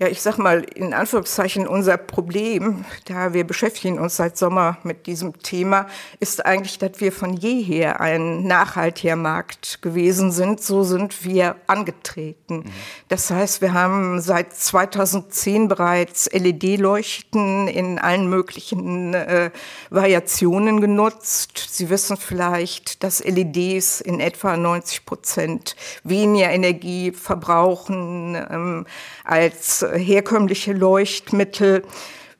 Ja, 0.00 0.08
ich 0.08 0.22
sag 0.22 0.38
mal, 0.38 0.62
in 0.62 0.94
Anführungszeichen 0.94 1.66
unser 1.66 1.98
Problem, 1.98 2.86
da 3.04 3.34
wir 3.34 3.46
beschäftigen 3.46 3.98
uns 3.98 4.16
seit 4.16 4.38
Sommer 4.38 4.78
mit 4.82 5.06
diesem 5.06 5.38
Thema, 5.42 5.88
ist 6.20 6.46
eigentlich, 6.46 6.78
dass 6.78 7.02
wir 7.02 7.12
von 7.12 7.34
jeher 7.34 8.00
ein 8.00 8.44
nachhaltiger 8.44 9.16
Markt 9.16 9.82
gewesen 9.82 10.32
sind. 10.32 10.62
So 10.62 10.84
sind 10.84 11.22
wir 11.26 11.56
angetreten. 11.66 12.60
Mhm. 12.60 12.72
Das 13.08 13.30
heißt, 13.30 13.60
wir 13.60 13.74
haben 13.74 14.22
seit 14.22 14.54
2010 14.56 15.68
bereits 15.68 16.30
LED-Leuchten 16.32 17.68
in 17.68 17.98
allen 17.98 18.26
möglichen 18.26 19.12
äh, 19.12 19.50
Variationen 19.90 20.80
genutzt. 20.80 21.62
Sie 21.72 21.90
wissen 21.90 22.16
vielleicht, 22.16 23.04
dass 23.04 23.22
LEDs 23.22 24.00
in 24.00 24.20
etwa 24.20 24.56
90 24.56 25.04
Prozent 25.04 25.76
weniger 26.04 26.48
Energie 26.48 27.12
verbrauchen 27.12 28.34
ähm, 28.50 28.86
als 29.24 29.84
herkömmliche 29.92 30.72
Leuchtmittel. 30.72 31.84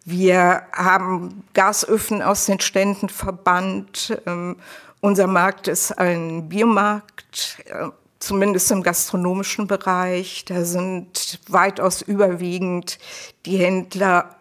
Wir 0.04 0.62
haben 0.72 1.44
Gasöfen 1.54 2.22
aus 2.22 2.46
den 2.46 2.60
Ständen 2.60 3.08
verbannt. 3.08 4.18
Ähm, 4.26 4.56
unser 5.00 5.26
Markt 5.26 5.68
ist 5.68 5.92
ein 5.98 6.48
Biomarkt, 6.48 7.58
äh, 7.66 7.88
zumindest 8.18 8.70
im 8.70 8.82
gastronomischen 8.82 9.66
Bereich. 9.66 10.44
Da 10.46 10.64
sind 10.64 11.40
weitaus 11.48 12.02
überwiegend 12.02 12.98
die 13.46 13.56
Händler 13.56 14.36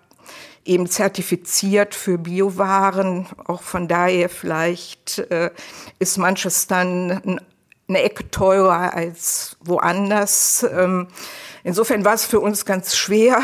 eben 0.66 0.88
zertifiziert 0.88 1.96
für 1.96 2.18
Biowaren. 2.18 3.28
Auch 3.46 3.64
von 3.64 3.88
daher 3.88 4.30
vielleicht 4.30 5.20
äh, 5.20 5.52
ist 5.98 6.18
manches 6.18 6.68
dann 6.68 7.42
eine 7.90 8.04
Ecke 8.04 8.30
teurer 8.32 8.94
als 8.94 9.58
woanders. 9.62 10.66
Ähm, 10.72 11.08
Insofern 11.64 12.06
war 12.06 12.14
es 12.14 12.26
für 12.26 12.40
uns 12.40 12.66
ganz 12.66 12.96
schwer 12.96 13.44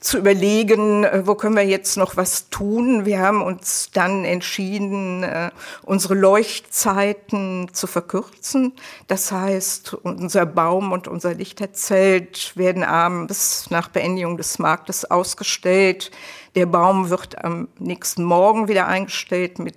zu 0.00 0.18
überlegen, 0.18 1.04
äh, 1.04 1.26
wo 1.26 1.34
können 1.34 1.56
wir 1.56 1.64
jetzt 1.64 1.96
noch 1.96 2.16
was 2.16 2.50
tun. 2.50 3.06
Wir 3.06 3.20
haben 3.20 3.42
uns 3.42 3.90
dann 3.92 4.24
entschieden, 4.24 5.22
äh, 5.22 5.50
unsere 5.82 6.14
Leuchtzeiten 6.14 7.68
zu 7.72 7.86
verkürzen. 7.86 8.74
Das 9.08 9.32
heißt, 9.32 9.94
unser 10.02 10.46
Baum 10.46 10.92
und 10.92 11.08
unser 11.08 11.34
Lichterzelt 11.34 12.56
werden 12.56 12.84
abends 12.84 13.70
nach 13.70 13.88
Beendigung 13.88 14.36
des 14.36 14.58
Marktes 14.58 15.10
ausgestellt. 15.10 16.10
Der 16.56 16.66
Baum 16.66 17.10
wird 17.10 17.44
am 17.44 17.68
nächsten 17.78 18.24
Morgen 18.24 18.66
wieder 18.66 18.86
eingestellt 18.86 19.58
mit 19.58 19.76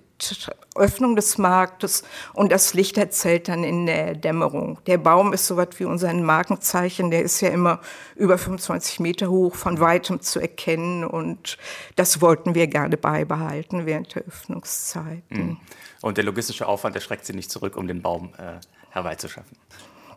Öffnung 0.75 1.15
des 1.15 1.38
Marktes 1.38 2.03
und 2.33 2.51
das 2.51 2.74
Licht 2.74 2.98
erzählt 2.98 3.50
dann 3.50 3.63
in 3.63 3.86
der 3.86 4.15
Dämmerung. 4.15 4.79
Der 4.88 4.98
Baum 4.98 5.33
ist 5.33 5.45
so 5.45 5.57
was 5.57 5.67
wie 5.77 5.86
unser 5.86 6.13
Markenzeichen, 6.13 7.12
der 7.12 7.21
ist 7.21 7.41
ja 7.41 7.50
immer 7.50 7.81
über 8.15 8.38
25 8.38 9.00
Meter 9.01 9.29
hoch, 9.29 9.55
von 9.55 9.79
weitem 9.79 10.21
zu 10.21 10.39
erkennen 10.39 11.03
und 11.03 11.57
das 11.95 12.21
wollten 12.21 12.55
wir 12.55 12.67
gerne 12.67 12.98
beibehalten 12.98 13.86
während 13.86 14.15
der 14.15 14.24
Öffnungszeiten. 14.24 15.21
Mhm. 15.48 15.57
Und 16.01 16.17
der 16.17 16.24
logistische 16.24 16.65
Aufwand 16.65 16.95
erschreckt 16.95 17.25
Sie 17.25 17.33
nicht 17.33 17.51
zurück, 17.51 17.75
um 17.75 17.88
den 17.88 18.01
Baum 18.01 18.29
äh, 18.38 18.59
herbeizuschaffen? 18.91 19.57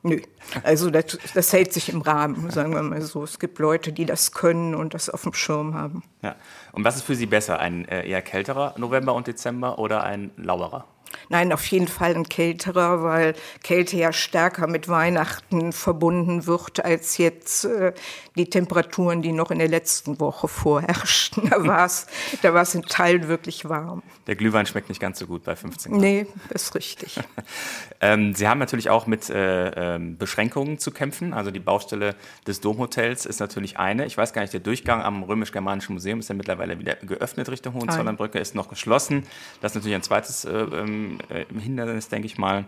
Nö, 0.04 0.20
also 0.64 0.90
das, 0.90 1.16
das, 1.32 1.52
hält 1.52 1.72
sich 1.72 1.88
im 1.88 2.00
Rahmen, 2.00 2.50
sagen 2.50 2.74
wir 2.74 2.82
mal 2.82 3.00
so. 3.02 3.22
Es 3.22 3.38
gibt 3.38 3.58
Leute, 3.60 3.92
die 3.92 4.04
das 4.04 4.32
können 4.32 4.74
und 4.74 4.94
das 4.94 5.08
auf 5.08 5.22
dem 5.22 5.32
Schirm 5.32 5.74
haben. 5.74 6.02
Ja. 6.22 6.34
Und 6.72 6.84
was 6.84 6.96
ist 6.96 7.02
für 7.02 7.14
Sie 7.14 7.26
besser, 7.26 7.60
ein 7.60 7.86
äh, 7.86 8.08
eher 8.08 8.20
kälterer 8.20 8.74
November 8.78 9.14
und 9.14 9.28
Dezember 9.28 9.78
oder 9.78 10.02
ein 10.02 10.32
lauerer? 10.36 10.86
Nein, 11.28 11.52
auf 11.52 11.66
jeden 11.66 11.88
Fall 11.88 12.14
ein 12.14 12.28
kälterer, 12.28 13.02
weil 13.02 13.34
Kälte 13.62 13.96
ja 13.96 14.12
stärker 14.12 14.66
mit 14.66 14.88
Weihnachten 14.88 15.72
verbunden 15.72 16.46
wird 16.46 16.84
als 16.84 17.18
jetzt 17.18 17.64
äh, 17.64 17.92
die 18.36 18.48
Temperaturen, 18.48 19.22
die 19.22 19.32
noch 19.32 19.50
in 19.50 19.58
der 19.58 19.68
letzten 19.68 20.20
Woche 20.20 20.48
vorherrschten. 20.48 21.42
Da 21.52 21.66
war 21.66 21.84
es 21.84 22.06
da 22.40 22.54
war's 22.54 22.74
in 22.74 22.82
Teilen 22.82 23.28
wirklich 23.28 23.68
warm. 23.68 24.02
Der 24.26 24.36
Glühwein 24.36 24.64
schmeckt 24.64 24.88
nicht 24.88 25.00
ganz 25.00 25.18
so 25.18 25.26
gut 25.26 25.44
bei 25.44 25.54
15 25.54 25.92
Grad. 25.92 26.00
Nee, 26.00 26.26
ist 26.50 26.74
richtig. 26.74 27.18
ähm, 28.00 28.34
Sie 28.34 28.48
haben 28.48 28.58
natürlich 28.58 28.88
auch 28.88 29.06
mit 29.06 29.28
äh, 29.28 29.96
äh, 29.96 29.98
Beschränkungen 29.98 30.78
zu 30.78 30.92
kämpfen. 30.92 31.34
Also 31.34 31.50
die 31.50 31.60
Baustelle 31.60 32.14
des 32.46 32.60
Domhotels 32.60 33.26
ist 33.26 33.40
natürlich 33.40 33.78
eine. 33.78 34.06
Ich 34.06 34.16
weiß 34.16 34.32
gar 34.32 34.42
nicht, 34.42 34.52
der 34.52 34.60
Durchgang 34.60 35.02
am 35.02 35.22
Römisch-Germanischen 35.22 35.94
Museum 35.94 36.20
ist 36.20 36.28
ja 36.28 36.34
mittlerweile 36.34 36.78
wieder 36.78 36.94
geöffnet 36.96 37.48
Richtung 37.50 37.74
Hohenzollernbrücke, 37.74 38.38
ist 38.38 38.54
noch 38.54 38.68
geschlossen. 38.68 39.26
Das 39.60 39.72
ist 39.72 39.76
natürlich 39.76 39.96
ein 39.96 40.02
zweites 40.02 40.44
äh, 40.44 40.50
ähm, 40.52 41.01
äh, 41.28 41.44
Hindernis, 41.60 42.08
denke 42.08 42.26
ich 42.26 42.38
mal. 42.38 42.64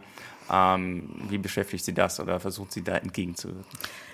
Ähm, 0.53 1.09
wie 1.31 1.39
beschäftigt 1.39 1.85
Sie 1.85 1.95
das 1.95 2.21
oder 2.21 2.39
versucht 2.39 2.73
Sie 2.73 2.83
da 2.83 2.97
entgegenzuwirken? 2.97 3.65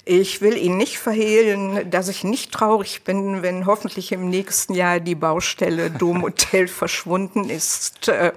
Ich 0.05 0.41
will 0.41 0.57
Ihnen 0.57 0.77
nicht 0.77 0.99
verhehlen, 0.99 1.91
dass 1.91 2.09
ich 2.09 2.25
nicht 2.25 2.53
traurig 2.53 3.03
bin, 3.03 3.43
wenn 3.43 3.67
hoffentlich 3.67 4.13
im 4.13 4.31
nächsten 4.31 4.75
Jahr 4.75 5.01
die 5.01 5.17
Baustelle 5.17 5.91
Domhotel 5.91 6.69
verschwunden 6.69 7.51
ist, 7.51 8.09
äh, 8.09 8.33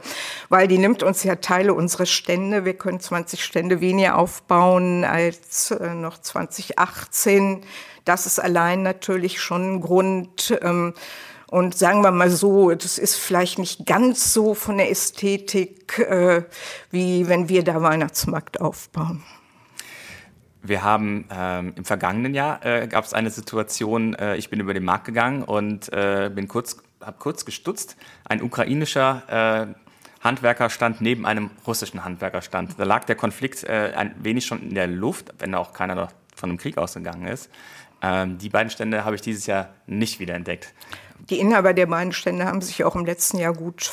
weil 0.50 0.68
die 0.68 0.80
nimmt 0.80 1.04
uns 1.04 1.24
ja 1.24 1.36
Teile 1.36 1.74
unserer 1.74 2.08
Stände. 2.08 2.66
Wir 2.66 2.74
können 2.74 3.00
20 3.00 3.44
Stände 3.44 3.80
weniger 3.80 4.18
aufbauen 4.18 5.04
als 5.04 5.72
äh, 5.72 5.94
noch 5.94 6.18
2018. 6.18 7.62
Das 8.06 8.26
ist 8.26 8.40
allein 8.40 8.82
natürlich 8.82 9.40
schon 9.40 9.76
ein 9.76 9.82
Grund. 9.82 10.58
Ähm, 10.62 10.94
und 11.54 11.78
sagen 11.78 12.02
wir 12.02 12.10
mal 12.10 12.32
so, 12.32 12.72
das 12.72 12.98
ist 12.98 13.16
vielleicht 13.16 13.60
nicht 13.60 13.86
ganz 13.86 14.34
so 14.34 14.56
von 14.56 14.78
der 14.78 14.90
Ästhetik, 14.90 16.00
äh, 16.00 16.46
wie 16.90 17.28
wenn 17.28 17.48
wir 17.48 17.64
da 17.64 17.80
Weihnachtsmarkt 17.80 18.60
aufbauen. 18.60 19.22
Wir 20.64 20.82
haben 20.82 21.26
ähm, 21.30 21.74
im 21.76 21.86
vergangenen 21.86 22.34
Jahr 22.34 22.66
äh, 22.66 22.88
gab 22.88 23.06
es 23.06 23.14
eine 23.14 23.30
Situation, 23.30 24.16
äh, 24.16 24.36
ich 24.36 24.50
bin 24.50 24.60
über 24.62 24.74
den 24.74 24.84
Markt 24.84 25.06
gegangen 25.06 25.44
und 25.44 25.94
äh, 25.94 26.32
bin 26.34 26.48
kurz, 26.48 26.78
habe 27.00 27.18
kurz 27.20 27.46
gestutzt. 27.46 27.98
Ein 28.26 28.42
ukrainischer 28.42 29.70
äh, 29.70 30.26
Handwerker 30.26 30.72
stand 30.72 31.02
neben 31.02 31.28
einem 31.28 31.52
russischen 31.68 32.04
Handwerkerstand. 32.04 32.80
Da 32.80 32.84
lag 32.84 33.04
der 33.04 33.16
Konflikt 33.16 33.64
äh, 33.64 33.94
ein 33.96 34.16
wenig 34.24 34.48
schon 34.48 34.64
in 34.64 34.74
der 34.74 34.88
Luft, 34.88 35.32
wenn 35.38 35.54
auch 35.54 35.72
keiner 35.72 35.94
noch 35.94 36.12
von 36.36 36.50
einem 36.50 36.58
Krieg 36.58 36.80
ausgegangen 36.80 37.28
ist. 37.28 37.52
Ähm, 38.02 38.40
die 38.40 38.50
beiden 38.50 38.72
Stände 38.72 39.06
habe 39.06 39.16
ich 39.16 39.22
dieses 39.22 39.46
Jahr 39.46 39.70
nicht 39.86 40.20
wiederentdeckt. 40.20 40.74
Die 41.30 41.40
Inhaber 41.40 41.74
der 41.74 41.86
beiden 41.86 42.14
Stände 42.14 42.46
haben 42.46 42.62
sich 42.62 42.84
auch 42.84 42.96
im 42.96 43.06
letzten 43.06 43.38
Jahr 43.38 43.54
gut 43.54 43.92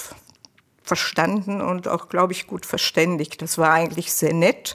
verstanden 0.82 1.60
und 1.60 1.87
auch, 1.87 2.08
glaube 2.08 2.32
ich, 2.32 2.46
gut 2.46 2.66
verständigt. 2.66 3.42
Das 3.42 3.58
war 3.58 3.72
eigentlich 3.72 4.12
sehr 4.12 4.34
nett. 4.34 4.75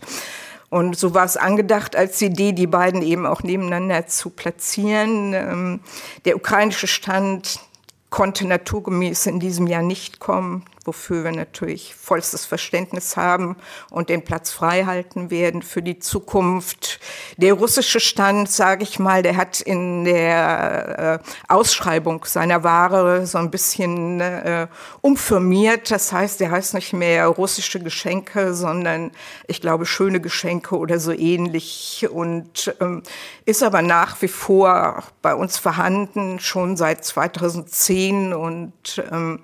Und 0.70 0.98
so 0.98 1.14
war 1.14 1.26
es 1.26 1.38
angedacht 1.38 1.96
als 1.96 2.22
Idee, 2.22 2.54
die 2.54 2.68
beiden 2.68 3.02
eben 3.02 3.26
auch 3.26 3.44
nebeneinander 3.44 4.08
zu 4.08 4.30
platzieren. 4.30 5.34
Ähm, 5.34 5.80
der 6.26 6.36
ukrainische 6.36 6.88
Stand 6.88 7.60
konnte 8.10 8.48
naturgemäß 8.48 9.26
in 9.26 9.40
diesem 9.40 9.68
Jahr 9.68 9.82
nicht 9.82 10.20
kommen 10.20 10.66
wofür 10.86 11.24
wir 11.24 11.32
natürlich 11.32 11.96
vollstes 11.96 12.46
Verständnis 12.46 13.18
haben 13.18 13.58
und 13.90 14.10
den 14.10 14.24
Platz 14.24 14.52
frei 14.52 14.86
halten 14.86 15.32
werden 15.32 15.62
für 15.62 15.82
die 15.82 16.00
Zukunft. 16.00 17.00
Der 17.38 17.54
russische 17.54 18.00
Stand, 18.00 18.50
sage 18.50 18.84
ich 18.84 19.00
mal, 19.00 19.24
der 19.24 19.36
hat 19.36 19.62
in 19.62 20.06
der 20.06 21.22
äh, 21.26 21.52
Ausschreibung 21.52 22.26
seiner 22.26 22.64
Ware 22.64 23.26
so 23.26 23.38
ein 23.38 23.52
bisschen 23.52 24.22
äh, 24.22 24.68
umfirmiert. 25.02 25.92
Das 25.92 26.12
heißt, 26.12 26.40
der 26.40 26.52
heißt 26.52 26.74
nicht 26.76 26.94
mehr 26.94 27.28
russische 27.28 27.80
Geschenke, 27.80 28.54
sondern 28.54 29.12
ich 29.48 29.62
glaube 29.62 29.86
schöne 29.86 30.20
Geschenke 30.22 30.78
oder 30.78 31.00
so 31.00 31.12
ähnlich 31.12 32.08
und 32.12 32.76
ähm, 32.80 33.04
ist 33.46 33.64
aber 33.64 33.82
nach 33.82 34.22
wie 34.22 34.28
vor 34.28 35.04
bei 35.22 35.34
uns 35.34 35.58
vorhanden, 35.58 36.40
schon 36.40 36.78
seit 36.78 37.04
2010 37.04 38.34
und 38.34 39.04
ähm, 39.12 39.40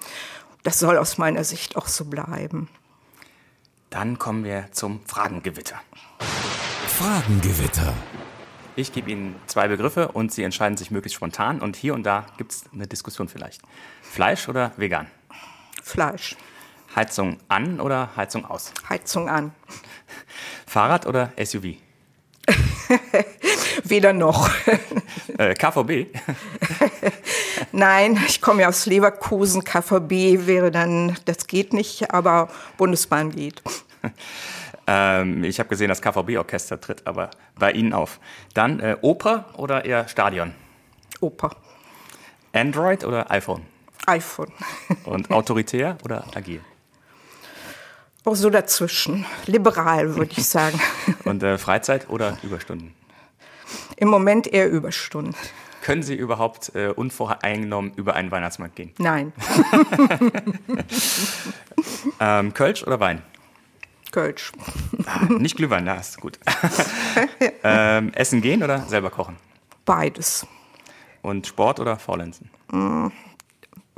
das 0.63 0.79
soll 0.79 0.97
aus 0.97 1.17
meiner 1.17 1.43
Sicht 1.43 1.75
auch 1.75 1.87
so 1.87 2.05
bleiben. 2.05 2.69
Dann 3.89 4.17
kommen 4.19 4.43
wir 4.43 4.71
zum 4.71 5.05
Fragengewitter. 5.05 5.81
Fragengewitter. 6.87 7.93
Ich 8.75 8.93
gebe 8.93 9.11
Ihnen 9.11 9.35
zwei 9.47 9.67
Begriffe 9.67 10.09
und 10.09 10.31
Sie 10.31 10.43
entscheiden 10.43 10.77
sich 10.77 10.91
möglichst 10.91 11.17
spontan. 11.17 11.61
Und 11.61 11.75
hier 11.75 11.93
und 11.93 12.03
da 12.03 12.25
gibt 12.37 12.53
es 12.53 12.63
eine 12.73 12.87
Diskussion 12.87 13.27
vielleicht. 13.27 13.61
Fleisch 14.01 14.47
oder 14.47 14.71
vegan? 14.77 15.07
Fleisch. 15.83 16.37
Heizung 16.95 17.37
an 17.47 17.81
oder 17.81 18.15
Heizung 18.15 18.45
aus? 18.45 18.71
Heizung 18.87 19.29
an. 19.29 19.53
Fahrrad 20.65 21.05
oder 21.05 21.33
SUV? 21.43 21.75
Weder 23.83 24.13
noch. 24.13 24.49
Äh, 25.37 25.53
KVB? 25.53 26.15
Nein, 27.71 28.19
ich 28.27 28.41
komme 28.41 28.63
ja 28.63 28.69
aus 28.69 28.85
Leverkusen. 28.85 29.63
KVB 29.63 30.45
wäre 30.47 30.71
dann, 30.71 31.17
das 31.25 31.47
geht 31.47 31.73
nicht, 31.73 32.13
aber 32.13 32.49
Bundesbahn 32.77 33.31
geht. 33.31 33.61
ähm, 34.87 35.43
ich 35.43 35.59
habe 35.59 35.69
gesehen, 35.69 35.89
das 35.89 36.01
KVB-Orchester 36.01 36.79
tritt 36.79 37.07
aber 37.07 37.31
bei 37.57 37.71
Ihnen 37.71 37.93
auf. 37.93 38.19
Dann 38.53 38.79
äh, 38.79 38.97
Oper 39.01 39.45
oder 39.57 39.85
eher 39.85 40.07
Stadion? 40.07 40.53
Oper. 41.21 41.55
Android 42.53 43.03
oder 43.03 43.31
iPhone? 43.31 43.65
iPhone. 44.07 44.51
Und 45.05 45.31
autoritär 45.31 45.97
oder 46.03 46.25
agil? 46.35 46.61
Auch 48.23 48.35
so 48.35 48.49
dazwischen. 48.49 49.25
Liberal, 49.47 50.15
würde 50.15 50.31
ich 50.37 50.47
sagen. 50.47 50.79
Und 51.25 51.41
äh, 51.41 51.57
Freizeit 51.57 52.09
oder 52.09 52.37
Überstunden? 52.43 52.93
Im 53.97 54.09
Moment 54.09 54.47
eher 54.47 54.69
Überstunden. 54.69 55.35
Können 55.81 56.03
Sie 56.03 56.15
überhaupt 56.15 56.75
äh, 56.75 56.89
unvoreingenommen 56.89 57.93
über 57.95 58.15
einen 58.15 58.29
Weihnachtsmarkt 58.29 58.75
gehen? 58.75 58.93
Nein. 58.99 59.33
ähm, 62.19 62.53
Kölsch 62.53 62.83
oder 62.83 62.99
Wein? 62.99 63.23
Kölsch. 64.11 64.51
Ah, 65.05 65.25
nicht 65.25 65.55
Glühwein, 65.55 65.85
da 65.85 65.95
ist 65.95 66.19
gut. 66.19 66.37
ähm, 67.63 68.13
essen 68.13 68.41
gehen 68.41 68.61
oder 68.61 68.81
selber 68.83 69.09
kochen? 69.09 69.37
Beides. 69.85 70.45
Und 71.21 71.47
Sport 71.47 71.79
oder 71.79 71.97
Faulenzen? 71.97 72.49
Mm, 72.71 73.07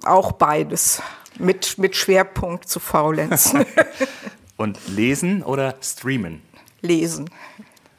auch 0.06 0.34
beides. 0.34 1.02
Mit, 1.40 1.78
mit 1.78 1.96
Schwerpunkt 1.96 2.70
zu 2.70 2.80
Faulenzen. 2.80 3.66
Und 4.58 4.80
lesen 4.88 5.42
oder 5.42 5.76
streamen? 5.82 6.42
Lesen. 6.82 7.30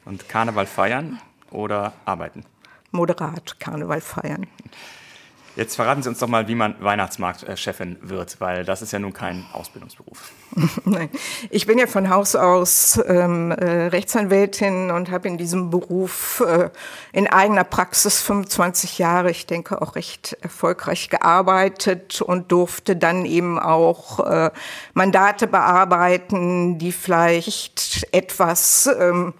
Und 0.05 0.29
Karneval 0.29 0.65
feiern 0.65 1.19
oder 1.55 1.93
arbeiten? 2.05 2.45
moderat 2.95 3.59
Karneval 3.59 4.01
feiern. 4.01 4.47
Jetzt 5.55 5.77
verraten 5.77 6.03
Sie 6.03 6.09
uns 6.09 6.19
doch 6.19 6.27
mal, 6.27 6.49
wie 6.49 6.55
man 6.55 6.75
Weihnachtsmarktchefin 6.81 7.99
wird, 8.01 8.41
weil 8.41 8.65
das 8.65 8.81
ist 8.81 8.91
ja 8.91 8.99
nun 8.99 9.13
kein 9.13 9.45
Ausbildungsberuf. 9.53 10.33
Nein, 10.83 11.09
ich 11.49 11.65
bin 11.65 11.77
ja 11.77 11.87
von 11.87 12.09
Haus 12.09 12.35
aus 12.35 12.99
ähm, 13.07 13.51
äh, 13.51 13.87
Rechtsanwältin 13.87 14.91
und 14.91 15.09
habe 15.11 15.29
in 15.29 15.37
diesem 15.37 15.69
Beruf 15.69 16.43
äh, 16.45 16.71
in 17.13 17.27
eigener 17.27 17.63
Praxis 17.63 18.19
25 18.21 18.97
Jahre, 18.97 19.31
ich 19.31 19.45
denke 19.45 19.81
auch 19.81 19.95
recht 19.95 20.35
erfolgreich 20.41 21.07
gearbeitet 21.07 22.21
und 22.21 22.51
durfte 22.51 22.97
dann 22.97 23.23
eben 23.23 23.57
auch 23.57 24.19
äh, 24.29 24.51
Mandate 24.93 25.47
bearbeiten, 25.47 26.79
die 26.79 26.91
vielleicht 26.91 28.07
etwas 28.11 28.89
ähm, 28.99 29.33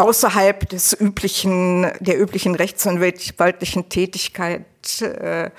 außerhalb 0.00 0.68
des 0.68 0.98
üblichen, 0.98 1.86
der 2.00 2.18
üblichen 2.18 2.54
rechtsanwaltlichen 2.54 3.88
Tätigkeit 3.88 4.64
äh, 5.02 5.50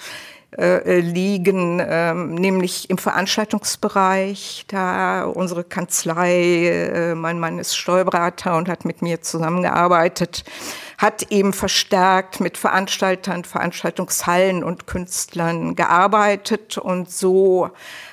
äh, 0.57 0.99
liegen, 0.99 1.81
ähm, 1.81 2.35
nämlich 2.35 2.89
im 2.89 2.97
Veranstaltungsbereich. 2.97 4.65
Da 4.67 5.23
unsere 5.23 5.63
Kanzlei, 5.63 6.67
äh, 6.67 7.15
mein 7.15 7.39
Mann 7.39 7.57
ist 7.57 7.77
Steuerberater 7.77 8.57
und 8.57 8.67
hat 8.67 8.83
mit 8.83 9.01
mir 9.01 9.21
zusammengearbeitet, 9.21 10.43
hat 10.97 11.31
eben 11.31 11.53
verstärkt 11.53 12.41
mit 12.41 12.57
Veranstaltern, 12.57 13.45
Veranstaltungshallen 13.45 14.63
und 14.63 14.87
Künstlern 14.87 15.75
gearbeitet 15.75 16.77
und 16.77 17.09
so 17.09 17.69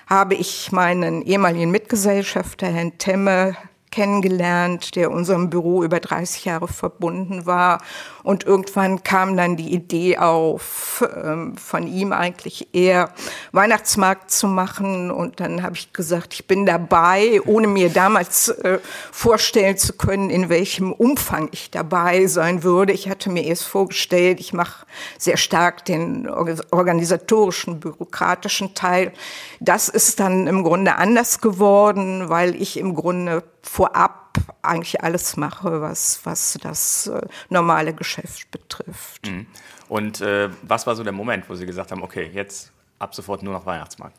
habe 0.07 0.37
ich 0.37 0.71
meinen 0.71 1.23
ehemaligen 1.23 1.73
Mitgesellschafter, 1.73 2.69
Herrn 2.69 2.99
Temme, 2.99 3.57
kennengelernt, 3.99 4.95
der 4.95 5.11
unserem 5.11 5.51
Büro 5.51 5.83
über 5.83 5.99
30 5.99 6.45
Jahre 6.45 6.69
verbunden 6.69 7.47
war. 7.47 7.83
Und 8.23 8.45
irgendwann 8.45 9.03
kam 9.03 9.37
dann 9.37 9.57
die 9.57 9.73
Idee 9.73 10.19
auf, 10.19 11.05
ähm, 11.17 11.57
von 11.57 11.89
ihm 11.89 12.13
eigentlich 12.13 12.69
eher 12.73 13.13
Weihnachtsmarkt 13.51 14.31
zu 14.31 14.47
machen. 14.47 15.11
Und 15.11 15.41
dann 15.41 15.65
habe 15.65 15.75
ich 15.75 15.93
gesagt, 15.93 16.33
ich 16.35 16.47
bin 16.47 16.65
dabei, 16.65 17.41
ohne 17.45 17.67
mir 17.67 17.89
damals 17.89 18.51
äh, 18.51 18.79
vorstellen 19.11 19.77
zu 19.77 19.95
können, 19.95 20.31
in 20.31 20.49
welchem 20.49 20.93
Umfang 20.93 21.49
ich 21.51 21.73
dabei 21.73 22.27
sein 22.27 22.63
würde. 22.63 22.93
Ich 22.93 23.09
hatte 23.09 23.31
mir 23.31 23.43
erst 23.47 23.65
vorgestellt, 23.65 24.39
ich 24.39 24.53
mache 24.53 24.87
sehr 25.19 25.37
stark 25.37 25.85
den 25.87 26.29
organisatorischen, 26.29 27.81
bürokratischen 27.81 28.75
Teil. 28.75 29.13
Das 29.59 29.89
ist 29.89 30.21
dann 30.21 30.47
im 30.47 30.63
Grunde 30.63 30.95
anders 30.95 31.41
geworden, 31.41 32.29
weil 32.29 32.55
ich 32.55 32.77
im 32.77 32.95
Grunde 32.95 33.43
vorab 33.63 34.39
eigentlich 34.63 35.03
alles 35.03 35.37
mache, 35.37 35.81
was, 35.81 36.21
was 36.25 36.59
das 36.63 37.07
äh, 37.07 37.21
normale 37.49 37.93
Geschäft 37.95 38.51
betrifft. 38.51 39.27
Mhm. 39.27 39.47
Und 39.89 40.21
äh, 40.21 40.51
was 40.63 40.87
war 40.87 40.95
so 40.97 41.03
der 41.03 41.13
Moment, 41.13 41.49
wo 41.49 41.55
Sie 41.55 41.67
gesagt 41.67 41.91
haben, 41.91 42.03
okay, 42.03 42.31
jetzt 42.33 42.73
ab 42.99 43.15
sofort 43.15 43.43
nur 43.43 43.53
noch 43.53 43.67
Weihnachtsmarkt? 43.67 44.19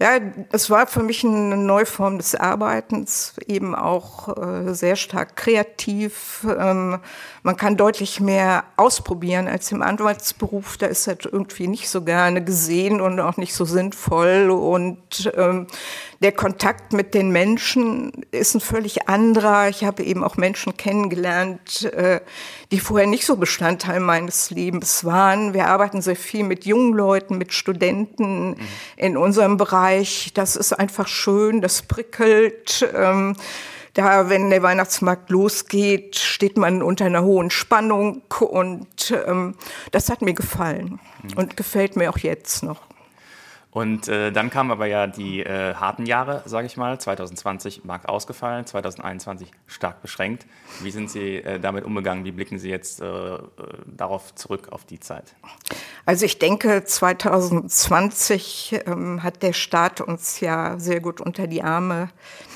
Ja, 0.00 0.20
es 0.52 0.70
war 0.70 0.86
für 0.86 1.02
mich 1.02 1.24
eine 1.24 1.56
neue 1.56 1.84
Form 1.84 2.18
des 2.18 2.36
Arbeitens, 2.36 3.34
eben 3.48 3.74
auch 3.74 4.28
äh, 4.36 4.72
sehr 4.72 4.94
stark 4.94 5.34
kreativ. 5.34 6.46
Ähm, 6.56 7.00
man 7.42 7.56
kann 7.56 7.76
deutlich 7.76 8.20
mehr 8.20 8.62
ausprobieren 8.76 9.48
als 9.48 9.72
im 9.72 9.82
Anwaltsberuf. 9.82 10.76
Da 10.76 10.86
ist 10.86 11.08
das 11.08 11.18
irgendwie 11.24 11.66
nicht 11.66 11.88
so 11.88 12.02
gerne 12.02 12.44
gesehen 12.44 13.00
und 13.00 13.18
auch 13.18 13.38
nicht 13.38 13.54
so 13.54 13.64
sinnvoll. 13.64 14.50
Und 14.50 15.32
ähm, 15.36 15.66
der 16.20 16.30
Kontakt 16.30 16.92
mit 16.92 17.14
den 17.14 17.30
Menschen 17.30 18.24
ist 18.30 18.54
ein 18.54 18.60
völlig 18.60 19.08
anderer. 19.08 19.68
Ich 19.68 19.82
habe 19.82 20.04
eben 20.04 20.22
auch 20.22 20.36
Menschen 20.36 20.76
kennengelernt, 20.76 21.84
äh, 21.92 22.20
die 22.70 22.78
vorher 22.78 23.08
nicht 23.08 23.26
so 23.26 23.36
Bestandteil 23.36 23.98
meines 23.98 24.50
Lebens 24.50 25.04
waren. 25.04 25.54
Wir 25.54 25.66
arbeiten 25.66 26.02
sehr 26.02 26.16
viel 26.16 26.44
mit 26.44 26.66
jungen 26.66 26.92
Leuten, 26.92 27.36
mit 27.36 27.52
Studenten 27.52 28.50
mhm. 28.50 28.56
in 28.96 29.16
unserem 29.16 29.56
Bereich. 29.56 29.87
Das 30.34 30.56
ist 30.56 30.72
einfach 30.72 31.08
schön, 31.08 31.60
das 31.60 31.82
prickelt. 31.82 32.88
Ähm, 32.94 33.36
da, 33.94 34.28
wenn 34.28 34.50
der 34.50 34.62
Weihnachtsmarkt 34.62 35.30
losgeht, 35.30 36.16
steht 36.16 36.56
man 36.56 36.82
unter 36.82 37.06
einer 37.06 37.22
hohen 37.24 37.50
Spannung 37.50 38.22
und 38.38 39.10
ähm, 39.26 39.54
das 39.90 40.08
hat 40.08 40.22
mir 40.22 40.34
gefallen 40.34 41.00
und 41.36 41.56
gefällt 41.56 41.96
mir 41.96 42.10
auch 42.10 42.18
jetzt 42.18 42.62
noch. 42.62 42.82
Und 43.78 44.08
äh, 44.08 44.32
dann 44.32 44.50
kamen 44.50 44.72
aber 44.72 44.86
ja 44.86 45.06
die 45.06 45.38
äh, 45.38 45.72
harten 45.72 46.04
Jahre, 46.04 46.42
sage 46.46 46.66
ich 46.66 46.76
mal. 46.76 46.98
2020 46.98 47.84
Markt 47.84 48.08
ausgefallen, 48.08 48.66
2021 48.66 49.52
stark 49.68 50.02
beschränkt. 50.02 50.46
Wie 50.82 50.90
sind 50.90 51.08
Sie 51.08 51.36
äh, 51.36 51.60
damit 51.60 51.84
umgegangen? 51.84 52.24
Wie 52.24 52.32
blicken 52.32 52.58
Sie 52.58 52.70
jetzt 52.70 53.00
äh, 53.00 53.06
äh, 53.06 53.38
darauf 53.86 54.34
zurück, 54.34 54.70
auf 54.72 54.84
die 54.84 54.98
Zeit? 54.98 55.36
Also 56.06 56.26
ich 56.26 56.40
denke, 56.40 56.82
2020 56.82 58.80
ähm, 58.84 59.22
hat 59.22 59.44
der 59.44 59.52
Staat 59.52 60.00
uns 60.00 60.40
ja 60.40 60.76
sehr 60.80 60.98
gut 60.98 61.20
unter 61.20 61.46
die 61.46 61.62
Arme 61.62 62.08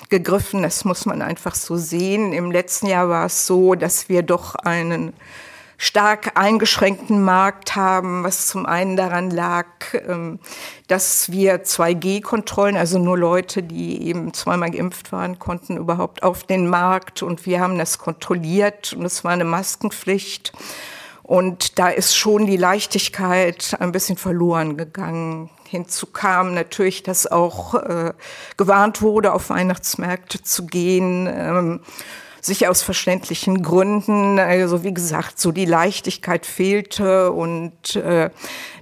gegriffen. 0.08 0.64
Das 0.64 0.84
muss 0.84 1.06
man 1.06 1.22
einfach 1.22 1.54
so 1.54 1.76
sehen. 1.76 2.32
Im 2.32 2.50
letzten 2.50 2.88
Jahr 2.88 3.08
war 3.08 3.26
es 3.26 3.46
so, 3.46 3.76
dass 3.76 4.08
wir 4.08 4.24
doch 4.24 4.56
einen 4.56 5.12
stark 5.82 6.38
eingeschränkten 6.38 7.24
Markt 7.24 7.74
haben, 7.74 8.22
was 8.22 8.46
zum 8.46 8.66
einen 8.66 8.94
daran 8.94 9.32
lag, 9.32 9.66
ähm, 10.06 10.38
dass 10.86 11.32
wir 11.32 11.64
2G-Kontrollen, 11.64 12.76
also 12.76 13.00
nur 13.00 13.18
Leute, 13.18 13.64
die 13.64 14.00
eben 14.06 14.32
zweimal 14.32 14.70
geimpft 14.70 15.10
waren, 15.10 15.40
konnten 15.40 15.76
überhaupt 15.76 16.22
auf 16.22 16.44
den 16.44 16.68
Markt 16.68 17.24
und 17.24 17.46
wir 17.46 17.58
haben 17.58 17.78
das 17.78 17.98
kontrolliert 17.98 18.92
und 18.92 19.04
es 19.04 19.24
war 19.24 19.32
eine 19.32 19.44
Maskenpflicht. 19.44 20.52
Und 21.24 21.80
da 21.80 21.88
ist 21.88 22.16
schon 22.16 22.46
die 22.46 22.56
Leichtigkeit 22.56 23.76
ein 23.80 23.90
bisschen 23.90 24.16
verloren 24.16 24.76
gegangen. 24.76 25.50
Hinzu 25.68 26.06
kam 26.06 26.54
natürlich, 26.54 27.02
dass 27.02 27.26
auch 27.26 27.74
äh, 27.74 28.12
gewarnt 28.56 29.02
wurde, 29.02 29.32
auf 29.32 29.50
Weihnachtsmärkte 29.50 30.42
zu 30.42 30.64
gehen. 30.64 31.26
Ähm, 31.26 31.80
sicher 32.42 32.70
aus 32.70 32.82
verständlichen 32.82 33.62
Gründen. 33.62 34.38
Also 34.38 34.82
wie 34.82 34.92
gesagt, 34.92 35.38
so 35.40 35.52
die 35.52 35.64
Leichtigkeit 35.64 36.44
fehlte 36.44 37.30
und 37.30 37.96
äh, 37.96 38.30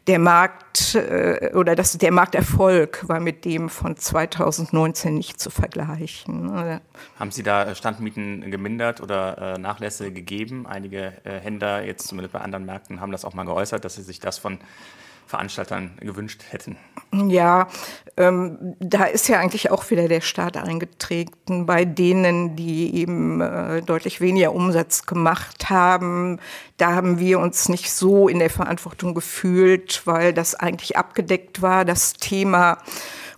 der 0.06 0.18
Markt 0.18 0.94
äh, 0.94 1.52
oder 1.54 1.76
das, 1.76 1.96
der 1.98 2.10
Markterfolg 2.10 3.06
war 3.06 3.20
mit 3.20 3.44
dem 3.44 3.68
von 3.68 3.96
2019 3.96 5.14
nicht 5.14 5.38
zu 5.38 5.50
vergleichen. 5.50 6.80
Haben 7.18 7.30
Sie 7.30 7.42
da 7.42 7.74
Standmieten 7.74 8.50
gemindert 8.50 9.02
oder 9.02 9.56
äh, 9.56 9.58
Nachlässe 9.58 10.10
gegeben? 10.10 10.66
Einige 10.66 11.12
äh, 11.24 11.38
Händler, 11.38 11.84
jetzt 11.84 12.08
zumindest 12.08 12.32
bei 12.32 12.40
anderen 12.40 12.64
Märkten, 12.64 13.00
haben 13.00 13.12
das 13.12 13.26
auch 13.26 13.34
mal 13.34 13.44
geäußert, 13.44 13.84
dass 13.84 13.96
sie 13.96 14.02
sich 14.02 14.20
das 14.20 14.38
von 14.38 14.58
Veranstaltern 15.30 15.92
gewünscht 16.00 16.42
hätten? 16.50 16.76
Ja, 17.12 17.68
ähm, 18.16 18.76
da 18.80 19.04
ist 19.04 19.28
ja 19.28 19.38
eigentlich 19.38 19.70
auch 19.70 19.88
wieder 19.90 20.08
der 20.08 20.20
Staat 20.20 20.56
eingetreten 20.56 21.66
bei 21.66 21.84
denen, 21.84 22.56
die 22.56 22.94
eben 22.96 23.40
äh, 23.40 23.80
deutlich 23.82 24.20
weniger 24.20 24.52
Umsatz 24.52 25.06
gemacht 25.06 25.70
haben. 25.70 26.38
Da 26.76 26.94
haben 26.94 27.18
wir 27.18 27.38
uns 27.38 27.68
nicht 27.68 27.92
so 27.92 28.28
in 28.28 28.40
der 28.40 28.50
Verantwortung 28.50 29.14
gefühlt, 29.14 30.02
weil 30.04 30.32
das 30.32 30.54
eigentlich 30.54 30.96
abgedeckt 30.96 31.62
war, 31.62 31.84
das 31.84 32.12
Thema. 32.14 32.78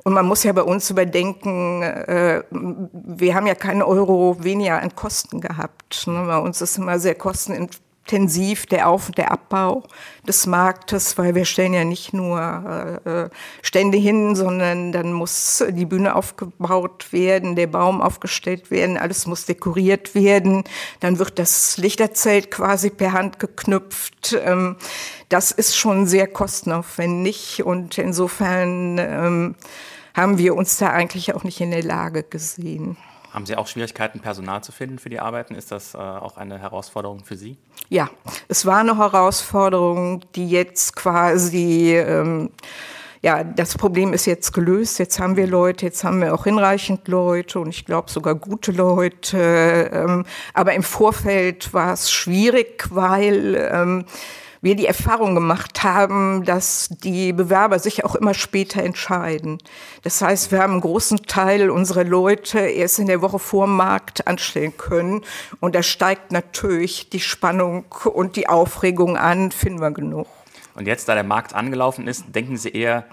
Und 0.05 0.14
man 0.14 0.26
muss 0.26 0.42
ja 0.42 0.52
bei 0.52 0.62
uns 0.62 0.90
überdenken, 0.90 1.83
äh, 1.83 2.42
wir 2.50 3.35
haben 3.35 3.46
ja 3.46 3.55
keinen 3.55 3.83
Euro 3.83 4.37
weniger 4.40 4.81
an 4.81 4.94
Kosten 4.94 5.40
gehabt. 5.40 6.07
Ne? 6.07 6.24
Bei 6.26 6.38
uns 6.38 6.61
ist 6.61 6.78
immer 6.78 6.98
sehr 6.98 7.14
kostenintensiv 7.14 7.81
intensiv 8.05 8.67
der 8.67 8.88
Auf- 8.88 9.09
und 9.09 9.19
der 9.19 9.31
Abbau 9.31 9.85
des 10.27 10.47
Marktes, 10.47 11.17
weil 11.19 11.35
wir 11.35 11.45
stellen 11.45 11.73
ja 11.73 11.85
nicht 11.85 12.12
nur 12.12 13.01
äh, 13.05 13.29
Stände 13.62 13.97
hin, 13.97 14.35
sondern 14.35 14.93
dann 14.93 15.12
muss 15.12 15.65
die 15.71 15.87
Bühne 15.87 16.15
aufgebaut 16.15 17.12
werden, 17.12 17.57
der 17.57 17.69
Baum 17.69 18.03
aufgestellt 18.03 18.71
werden, 18.71 18.99
alles 18.99 19.27
muss 19.27 19.47
dekoriert 19.47 20.15
werden, 20.15 20.65
dann 21.01 21.19
wird 21.19 21.38
das 21.38 21.79
Lichterzelt 21.79 22.51
quasi 22.51 22.91
per 22.91 23.12
Hand 23.12 23.38
geknüpft. 23.38 24.37
Ähm, 24.45 24.77
das 25.29 25.51
ist 25.51 25.77
schon 25.77 26.07
sehr 26.07 26.27
kostenaufwendig 26.27 27.62
und 27.65 27.99
insofern 27.99 28.99
ähm, 28.99 29.55
haben 30.15 30.38
wir 30.38 30.57
uns 30.57 30.77
da 30.77 30.91
eigentlich 30.91 31.35
auch 31.35 31.45
nicht 31.45 31.61
in 31.61 31.71
der 31.71 31.83
Lage 31.83 32.23
gesehen. 32.23 32.97
Haben 33.33 33.47
Sie 33.47 33.57
auch 33.57 33.66
Schwierigkeiten, 33.66 34.21
Personal 34.21 34.62
zu 34.62 34.73
finden 34.73 34.99
für 34.99 35.09
die 35.09 35.18
Arbeiten? 35.18 35.55
Ist 35.55 35.73
das 35.73 35.95
äh, 35.95 35.99
auch 35.99 36.37
eine 36.37 36.59
Herausforderung 36.59 37.25
für 37.25 37.37
Sie? 37.37 37.57
Ja, 37.88 38.11
es 38.49 38.66
war 38.66 38.79
eine 38.79 38.99
Herausforderung, 38.99 40.23
die 40.35 40.51
jetzt 40.51 40.95
quasi, 40.97 41.95
ähm, 41.97 42.51
ja, 43.23 43.42
das 43.42 43.79
Problem 43.79 44.12
ist 44.12 44.27
jetzt 44.27 44.53
gelöst. 44.53 44.99
Jetzt 44.99 45.18
haben 45.18 45.37
wir 45.37 45.47
Leute, 45.47 45.87
jetzt 45.87 46.05
haben 46.05 46.21
wir 46.21 46.35
auch 46.35 46.45
hinreichend 46.45 47.09
Leute 47.09 47.59
und 47.59 47.71
ich 47.71 47.87
glaube 47.87 48.11
sogar 48.11 48.35
gute 48.35 48.71
Leute. 48.71 49.90
Ähm, 49.90 50.27
aber 50.53 50.75
im 50.75 50.83
Vorfeld 50.83 51.73
war 51.73 51.95
es 51.95 52.12
schwierig, 52.12 52.88
weil 52.90 53.55
ähm, 53.73 54.05
wir 54.62 54.77
die 54.77 54.87
Erfahrung 54.87 55.35
gemacht 55.35 55.83
haben, 55.83 56.44
dass 56.44 56.88
die 56.88 57.33
Bewerber 57.33 57.81
sich 57.81 58.05
auch 58.05 58.14
immer 58.14 58.33
später 58.33 58.83
entscheiden. 58.83 59.59
Das 60.03 60.22
heißt, 60.22 60.53
wir 60.53 60.61
haben 60.61 60.75
einen 60.75 60.81
großen 60.81 61.27
Teil 61.27 61.68
unserer 61.68 62.05
Leute 62.05 62.61
erst 62.61 63.01
in 63.01 63.09
der 63.09 63.20
Woche 63.20 63.40
vor 63.40 63.66
Markt 63.66 64.27
anstellen 64.29 64.77
können. 64.77 65.22
Und 65.59 65.75
da 65.75 65.83
steigt 65.83 66.31
natürlich 66.31 67.11
die 67.11 67.20
Spannung 67.20 67.85
und 68.05 68.37
die 68.37 68.48
Aufregung 68.48 69.16
an, 69.16 69.51
finden 69.51 69.81
wir 69.81 69.90
genug. 69.90 70.29
Und 70.75 70.87
jetzt, 70.87 71.09
da 71.09 71.14
der 71.14 71.25
Markt 71.25 71.55
angelaufen 71.55 72.07
ist, 72.07 72.25
denken 72.35 72.57
Sie 72.57 72.70
eher 72.70 73.05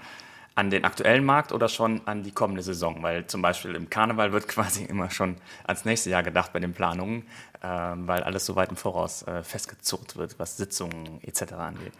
an 0.60 0.68
den 0.68 0.84
aktuellen 0.84 1.24
Markt 1.24 1.52
oder 1.52 1.68
schon 1.68 2.02
an 2.04 2.22
die 2.22 2.32
kommende 2.32 2.62
Saison? 2.62 3.02
Weil 3.02 3.26
zum 3.26 3.40
Beispiel 3.40 3.74
im 3.74 3.88
Karneval 3.88 4.32
wird 4.32 4.46
quasi 4.46 4.84
immer 4.84 5.10
schon 5.10 5.36
ans 5.64 5.86
nächste 5.86 6.10
Jahr 6.10 6.22
gedacht 6.22 6.52
bei 6.52 6.60
den 6.60 6.74
Planungen, 6.74 7.22
äh, 7.62 7.66
weil 7.66 8.22
alles 8.22 8.44
so 8.44 8.56
weit 8.56 8.68
im 8.68 8.76
Voraus 8.76 9.22
äh, 9.22 9.42
festgezurrt 9.42 10.16
wird, 10.16 10.38
was 10.38 10.58
Sitzungen 10.58 11.18
etc. 11.22 11.54
angeht. 11.54 11.92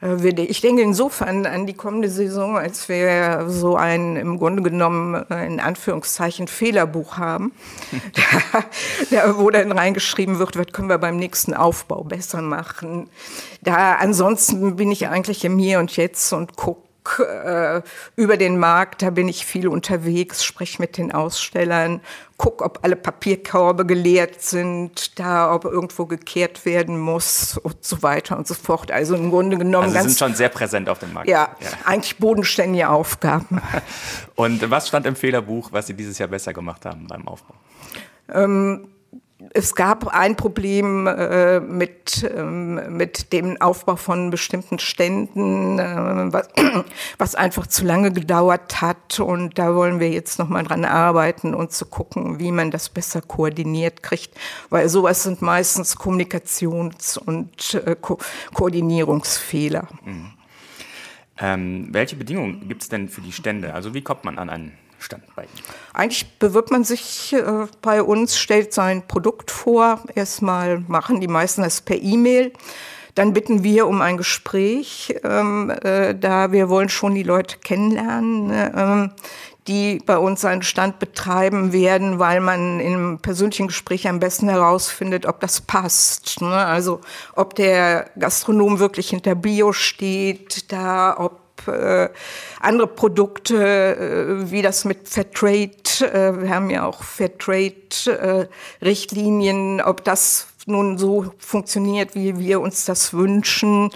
Äh, 0.00 0.42
ich 0.42 0.60
denke 0.60 0.82
insofern 0.82 1.44
an 1.44 1.66
die 1.66 1.74
kommende 1.74 2.08
Saison, 2.08 2.56
als 2.56 2.88
wir 2.88 3.46
so 3.48 3.76
ein 3.76 4.14
im 4.14 4.38
Grunde 4.38 4.62
genommen 4.62 5.28
äh, 5.28 5.44
in 5.46 5.58
Anführungszeichen 5.58 6.46
Fehlerbuch 6.46 7.16
haben, 7.16 7.52
da, 8.52 8.64
da, 9.10 9.38
wo 9.38 9.50
dann 9.50 9.72
reingeschrieben 9.72 10.38
wird, 10.38 10.56
was 10.56 10.68
können 10.68 10.88
wir 10.88 10.98
beim 10.98 11.16
nächsten 11.16 11.52
Aufbau 11.52 12.04
besser 12.04 12.42
machen. 12.42 13.08
Da 13.62 13.96
ansonsten 13.96 14.76
bin 14.76 14.92
ich 14.92 15.08
eigentlich 15.08 15.44
im 15.44 15.58
Hier 15.58 15.80
und 15.80 15.96
Jetzt 15.96 16.32
und 16.32 16.54
gucke 16.54 16.83
äh, 17.18 17.82
über 18.16 18.36
den 18.36 18.58
Markt, 18.58 19.02
da 19.02 19.10
bin 19.10 19.28
ich 19.28 19.46
viel 19.46 19.68
unterwegs, 19.68 20.44
spreche 20.44 20.80
mit 20.80 20.96
den 20.96 21.12
Ausstellern, 21.12 22.00
guck, 22.36 22.62
ob 22.62 22.80
alle 22.82 22.96
Papierkörbe 22.96 23.86
geleert 23.86 24.42
sind, 24.42 25.18
da 25.18 25.54
ob 25.54 25.64
irgendwo 25.64 26.06
gekehrt 26.06 26.64
werden 26.64 26.98
muss 26.98 27.58
und 27.58 27.84
so 27.84 28.02
weiter 28.02 28.36
und 28.36 28.46
so 28.46 28.54
fort. 28.54 28.90
Also 28.90 29.14
im 29.14 29.30
Grunde 29.30 29.58
genommen 29.58 29.88
also 29.88 30.00
Sie 30.00 30.08
sind 30.08 30.18
schon 30.18 30.34
sehr 30.34 30.48
präsent 30.48 30.88
auf 30.88 30.98
dem 30.98 31.12
Markt. 31.12 31.28
Ja, 31.28 31.50
ja. 31.60 31.68
eigentlich 31.84 32.18
bodenständige 32.18 32.88
Aufgaben. 32.88 33.60
und 34.34 34.70
was 34.70 34.88
stand 34.88 35.06
im 35.06 35.16
Fehlerbuch, 35.16 35.72
was 35.72 35.86
Sie 35.86 35.94
dieses 35.94 36.18
Jahr 36.18 36.28
besser 36.28 36.52
gemacht 36.52 36.84
haben 36.84 37.06
beim 37.06 37.28
Aufbau? 37.28 37.54
Ähm, 38.32 38.88
es 39.52 39.74
gab 39.74 40.06
ein 40.08 40.36
Problem 40.36 41.06
äh, 41.06 41.58
mit, 41.60 42.28
ähm, 42.36 42.96
mit 42.96 43.32
dem 43.32 43.60
Aufbau 43.60 43.96
von 43.96 44.30
bestimmten 44.30 44.78
Ständen, 44.78 45.78
äh, 45.78 46.32
was, 46.32 46.48
was, 47.18 47.34
einfach 47.34 47.66
zu 47.66 47.84
lange 47.84 48.12
gedauert 48.12 48.80
hat. 48.80 49.18
Und 49.18 49.58
da 49.58 49.74
wollen 49.74 49.98
wir 49.98 50.10
jetzt 50.10 50.38
nochmal 50.38 50.62
dran 50.62 50.84
arbeiten 50.84 51.54
und 51.54 51.72
zu 51.72 51.86
gucken, 51.86 52.38
wie 52.38 52.52
man 52.52 52.70
das 52.70 52.88
besser 52.88 53.22
koordiniert 53.22 54.02
kriegt. 54.02 54.38
Weil 54.70 54.88
sowas 54.88 55.24
sind 55.24 55.42
meistens 55.42 55.96
Kommunikations- 55.96 57.18
und 57.18 57.74
äh, 57.74 57.96
Ko 58.00 58.18
Koordinierungsfehler. 58.52 59.88
Mhm. 60.04 60.30
Ähm, 61.38 61.88
welche 61.90 62.14
Bedingungen 62.14 62.68
gibt 62.68 62.82
es 62.82 62.88
denn 62.88 63.08
für 63.08 63.20
die 63.20 63.32
Stände? 63.32 63.74
Also 63.74 63.92
wie 63.94 64.02
kommt 64.02 64.24
man 64.24 64.38
an 64.38 64.48
einen 64.48 64.78
Stand? 65.04 65.24
Eigentlich 65.92 66.38
bewirbt 66.38 66.70
man 66.70 66.82
sich 66.82 67.32
äh, 67.34 67.66
bei 67.82 68.02
uns, 68.02 68.38
stellt 68.38 68.72
sein 68.72 69.06
Produkt 69.06 69.50
vor. 69.50 70.00
Erstmal 70.14 70.80
machen 70.80 71.20
die 71.20 71.28
meisten 71.28 71.62
das 71.62 71.80
per 71.80 72.00
E-Mail. 72.00 72.52
Dann 73.14 73.32
bitten 73.32 73.62
wir 73.62 73.86
um 73.86 74.00
ein 74.00 74.16
Gespräch, 74.16 75.14
ähm, 75.22 75.70
äh, 75.70 76.14
da 76.16 76.50
wir 76.50 76.68
wollen 76.68 76.88
schon 76.88 77.14
die 77.14 77.22
Leute 77.22 77.58
kennenlernen, 77.58 78.50
äh, 78.50 79.08
die 79.68 80.00
bei 80.04 80.18
uns 80.18 80.44
einen 80.44 80.62
Stand 80.62 80.98
betreiben 80.98 81.72
werden, 81.72 82.18
weil 82.18 82.40
man 82.40 82.80
im 82.80 83.18
persönlichen 83.20 83.68
Gespräch 83.68 84.08
am 84.08 84.20
besten 84.20 84.48
herausfindet, 84.48 85.26
ob 85.26 85.40
das 85.40 85.60
passt. 85.60 86.40
Ne? 86.40 86.54
Also 86.54 87.00
ob 87.36 87.54
der 87.54 88.10
Gastronom 88.18 88.78
wirklich 88.78 89.10
hinter 89.10 89.34
Bio 89.34 89.72
steht, 89.72 90.72
da 90.72 91.16
ob 91.16 91.43
äh, 91.68 92.10
andere 92.60 92.86
Produkte, 92.86 93.56
äh, 93.56 94.50
wie 94.50 94.62
das 94.62 94.84
mit 94.84 95.08
Fairtrade, 95.08 95.72
äh, 96.00 96.42
wir 96.42 96.50
haben 96.50 96.70
ja 96.70 96.86
auch 96.86 97.02
Fairtrade-Richtlinien, 97.02 99.80
ob 99.80 100.04
das 100.04 100.54
nun 100.66 100.98
so 100.98 101.32
funktioniert, 101.38 102.14
wie 102.14 102.38
wir 102.38 102.60
uns 102.60 102.84
das 102.84 103.12
wünschen. 103.12 103.90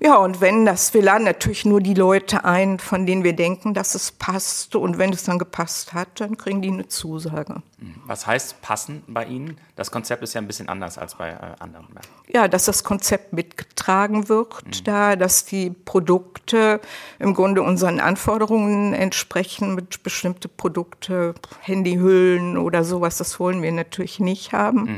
Ja, 0.00 0.16
und 0.16 0.40
wenn 0.40 0.66
das, 0.66 0.94
wir 0.94 1.02
laden 1.02 1.24
natürlich 1.24 1.64
nur 1.64 1.80
die 1.80 1.94
Leute 1.94 2.44
ein, 2.44 2.78
von 2.78 3.06
denen 3.06 3.24
wir 3.24 3.34
denken, 3.34 3.74
dass 3.74 3.94
es 3.94 4.12
passt. 4.12 4.76
Und 4.76 4.98
wenn 4.98 5.12
es 5.12 5.24
dann 5.24 5.38
gepasst 5.38 5.92
hat, 5.92 6.20
dann 6.20 6.36
kriegen 6.36 6.62
die 6.62 6.70
eine 6.70 6.88
Zusage. 6.88 7.62
Was 8.06 8.26
heißt 8.26 8.60
passen 8.62 9.02
bei 9.06 9.24
Ihnen? 9.24 9.58
Das 9.80 9.90
Konzept 9.90 10.22
ist 10.22 10.34
ja 10.34 10.42
ein 10.42 10.46
bisschen 10.46 10.68
anders 10.68 10.98
als 10.98 11.14
bei 11.14 11.30
äh, 11.30 11.36
anderen 11.58 11.86
Märkten. 11.94 12.12
Ja, 12.28 12.48
dass 12.48 12.66
das 12.66 12.84
Konzept 12.84 13.32
mitgetragen 13.32 14.28
wird, 14.28 14.66
mhm. 14.66 14.84
da, 14.84 15.16
dass 15.16 15.46
die 15.46 15.70
Produkte 15.70 16.82
im 17.18 17.32
Grunde 17.32 17.62
unseren 17.62 17.98
Anforderungen 17.98 18.92
entsprechen 18.92 19.74
mit 19.74 20.02
bestimmte 20.02 20.48
Produkte, 20.48 21.34
Handyhüllen 21.60 22.58
oder 22.58 22.84
sowas, 22.84 23.16
das 23.16 23.40
wollen 23.40 23.62
wir 23.62 23.72
natürlich 23.72 24.20
nicht 24.20 24.52
haben. 24.52 24.82
Mhm. 24.82 24.96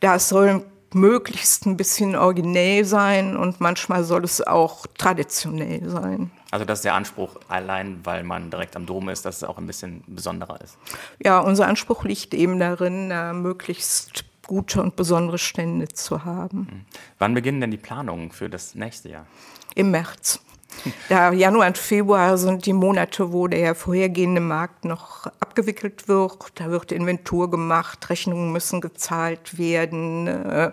Da 0.00 0.18
soll 0.18 0.62
möglichst 0.92 1.64
ein 1.64 1.78
bisschen 1.78 2.14
originell 2.14 2.84
sein 2.84 3.34
und 3.34 3.62
manchmal 3.62 4.04
soll 4.04 4.24
es 4.24 4.46
auch 4.46 4.86
traditionell 4.98 5.88
sein. 5.88 6.30
Also 6.50 6.64
das 6.64 6.78
ist 6.78 6.84
der 6.84 6.94
Anspruch, 6.94 7.36
allein 7.48 8.00
weil 8.04 8.22
man 8.22 8.50
direkt 8.50 8.74
am 8.74 8.86
Dom 8.86 9.08
ist, 9.10 9.24
dass 9.24 9.36
es 9.38 9.44
auch 9.44 9.58
ein 9.58 9.66
bisschen 9.66 10.02
besonderer 10.06 10.60
ist. 10.62 10.78
Ja, 11.22 11.40
unser 11.40 11.66
Anspruch 11.66 12.04
liegt 12.04 12.32
eben 12.32 12.58
darin, 12.58 13.10
äh, 13.10 13.32
möglichst 13.34 14.24
gute 14.46 14.82
und 14.82 14.96
besondere 14.96 15.38
Stände 15.38 15.88
zu 15.88 16.24
haben. 16.24 16.58
Mhm. 16.58 16.84
Wann 17.18 17.34
beginnen 17.34 17.60
denn 17.60 17.70
die 17.70 17.76
Planungen 17.76 18.32
für 18.32 18.48
das 18.48 18.74
nächste 18.74 19.10
Jahr? 19.10 19.26
Im 19.74 19.90
März. 19.90 20.40
Da 21.08 21.32
Januar 21.32 21.68
und 21.68 21.78
Februar 21.78 22.36
sind 22.38 22.66
die 22.66 22.72
Monate, 22.72 23.32
wo 23.32 23.48
der 23.48 23.74
vorhergehende 23.74 24.40
Markt 24.40 24.84
noch 24.84 25.26
abgewickelt 25.40 26.08
wird. 26.08 26.52
Da 26.54 26.70
wird 26.70 26.92
Inventur 26.92 27.50
gemacht, 27.50 28.08
Rechnungen 28.10 28.52
müssen 28.52 28.80
gezahlt 28.80 29.58
werden. 29.58 30.26
Äh, 30.26 30.72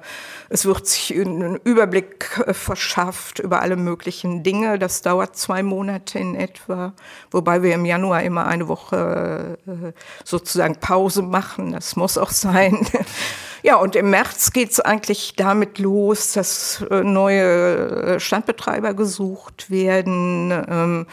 es 0.49 0.65
wird 0.65 0.87
sich 0.87 1.11
ein 1.11 1.59
Überblick 1.63 2.39
äh, 2.45 2.53
verschafft 2.53 3.39
über 3.39 3.61
alle 3.61 3.77
möglichen 3.77 4.43
Dinge. 4.43 4.77
Das 4.79 5.01
dauert 5.01 5.35
zwei 5.35 5.63
Monate 5.63 6.19
in 6.19 6.35
etwa, 6.35 6.93
wobei 7.31 7.63
wir 7.63 7.73
im 7.73 7.85
Januar 7.85 8.23
immer 8.23 8.45
eine 8.45 8.67
Woche 8.67 9.57
äh, 9.65 9.91
sozusagen 10.23 10.75
Pause 10.79 11.21
machen. 11.21 11.71
Das 11.71 11.95
muss 11.95 12.17
auch 12.17 12.31
sein. 12.31 12.85
Ja, 13.65 13.77
und 13.77 13.95
im 13.95 14.11
März 14.11 14.53
geht 14.53 14.69
es 14.73 14.79
eigentlich 14.79 15.33
damit 15.35 15.79
los, 15.79 16.33
dass 16.33 16.85
äh, 16.91 17.01
neue 17.01 18.15
äh, 18.15 18.19
Standbetreiber 18.19 18.93
gesucht 18.93 19.71
werden. 19.71 20.51
Ähm, 20.51 21.07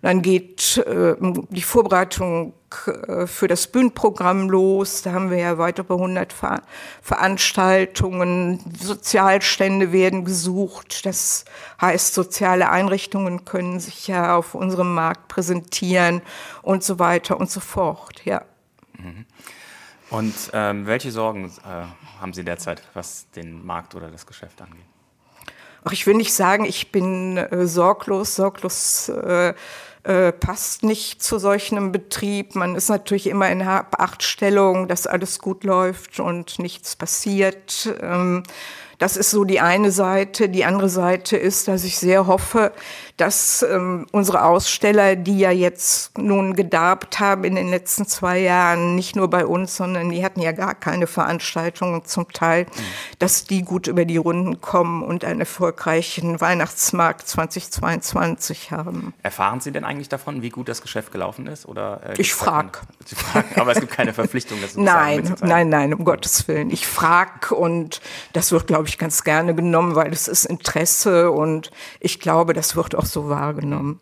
dann 0.00 0.22
geht 0.22 0.78
äh, 0.78 1.16
die 1.20 1.60
Vorbereitung 1.60 2.54
für 3.26 3.48
das 3.48 3.66
Bühnenprogramm 3.66 4.48
los. 4.48 5.02
Da 5.02 5.12
haben 5.12 5.30
wir 5.30 5.36
ja 5.36 5.58
weiter 5.58 5.84
bei 5.84 5.96
100 5.96 6.34
Veranstaltungen. 7.02 8.60
Sozialstände 8.78 9.92
werden 9.92 10.24
gesucht. 10.24 11.04
Das 11.04 11.44
heißt, 11.80 12.14
soziale 12.14 12.70
Einrichtungen 12.70 13.44
können 13.44 13.80
sich 13.80 14.08
ja 14.08 14.34
auf 14.34 14.54
unserem 14.54 14.94
Markt 14.94 15.28
präsentieren 15.28 16.22
und 16.62 16.82
so 16.82 16.98
weiter 16.98 17.38
und 17.38 17.50
so 17.50 17.60
fort. 17.60 18.24
Ja. 18.24 18.42
Mhm. 18.98 19.26
Und 20.10 20.34
ähm, 20.52 20.86
welche 20.86 21.10
Sorgen 21.10 21.46
äh, 21.46 22.20
haben 22.20 22.32
Sie 22.32 22.44
derzeit, 22.44 22.82
was 22.94 23.30
den 23.32 23.64
Markt 23.64 23.94
oder 23.94 24.08
das 24.08 24.26
Geschäft 24.26 24.60
angeht? 24.62 24.84
Ach, 25.84 25.92
ich 25.92 26.06
will 26.06 26.14
nicht 26.14 26.32
sagen, 26.32 26.64
ich 26.64 26.90
bin 26.90 27.36
äh, 27.36 27.66
sorglos. 27.66 28.36
Sorglos 28.36 29.08
äh, 29.10 29.54
äh, 30.04 30.32
passt 30.32 30.82
nicht 30.82 31.22
zu 31.22 31.38
solch 31.38 31.70
einem 31.72 31.92
Betrieb. 31.92 32.54
Man 32.54 32.74
ist 32.74 32.88
natürlich 32.88 33.26
immer 33.26 33.50
in 33.50 33.62
Achtstellung, 33.62 34.88
dass 34.88 35.06
alles 35.06 35.38
gut 35.38 35.64
läuft 35.64 36.20
und 36.20 36.58
nichts 36.58 36.96
passiert. 36.96 37.94
Ähm, 38.00 38.42
das 38.98 39.16
ist 39.16 39.30
so 39.30 39.44
die 39.44 39.60
eine 39.60 39.90
Seite. 39.90 40.48
Die 40.48 40.64
andere 40.64 40.88
Seite 40.88 41.36
ist, 41.36 41.68
dass 41.68 41.84
ich 41.84 41.98
sehr 41.98 42.26
hoffe, 42.26 42.72
dass 43.16 43.64
ähm, 43.68 44.06
unsere 44.12 44.44
Aussteller, 44.44 45.16
die 45.16 45.38
ja 45.38 45.50
jetzt 45.50 46.16
nun 46.18 46.54
gedarbt 46.54 47.18
haben 47.18 47.44
in 47.44 47.56
den 47.56 47.68
letzten 47.68 48.06
zwei 48.06 48.38
Jahren, 48.38 48.94
nicht 48.94 49.16
nur 49.16 49.28
bei 49.28 49.44
uns, 49.44 49.76
sondern 49.76 50.10
die 50.10 50.24
hatten 50.24 50.40
ja 50.40 50.52
gar 50.52 50.74
keine 50.74 51.06
Veranstaltungen 51.06 52.04
zum 52.04 52.32
Teil, 52.32 52.64
mhm. 52.64 52.82
dass 53.18 53.44
die 53.44 53.62
gut 53.62 53.88
über 53.88 54.04
die 54.04 54.16
Runden 54.16 54.60
kommen 54.60 55.02
und 55.02 55.24
einen 55.24 55.40
erfolgreichen 55.40 56.40
Weihnachtsmarkt 56.40 57.26
2022 57.26 58.70
haben. 58.70 59.14
Erfahren 59.22 59.60
Sie 59.60 59.72
denn 59.72 59.84
eigentlich 59.84 60.08
davon, 60.08 60.42
wie 60.42 60.50
gut 60.50 60.68
das 60.68 60.80
Geschäft 60.80 61.10
gelaufen 61.12 61.48
ist? 61.48 61.66
Oder, 61.66 62.00
äh, 62.04 62.20
ich 62.20 62.32
frage. 62.32 62.78
Aber 63.56 63.72
es 63.72 63.80
gibt 63.80 63.92
keine 63.92 64.12
Verpflichtung, 64.12 64.58
das 64.62 64.76
Nein, 64.76 65.34
nein, 65.40 65.68
nein, 65.68 65.92
um 65.92 66.04
Gottes 66.04 66.46
Willen. 66.46 66.70
Ich 66.70 66.86
frage 66.86 67.54
und 67.54 68.00
das 68.32 68.52
wird, 68.52 68.68
glaube 68.68 68.86
ich, 68.86 68.87
ganz 68.96 69.24
gerne 69.24 69.54
genommen, 69.54 69.94
weil 69.94 70.12
es 70.12 70.28
ist 70.28 70.46
Interesse 70.46 71.30
und 71.30 71.70
ich 72.00 72.20
glaube, 72.20 72.54
das 72.54 72.76
wird 72.76 72.94
auch 72.94 73.04
so 73.04 73.28
wahrgenommen. 73.28 74.00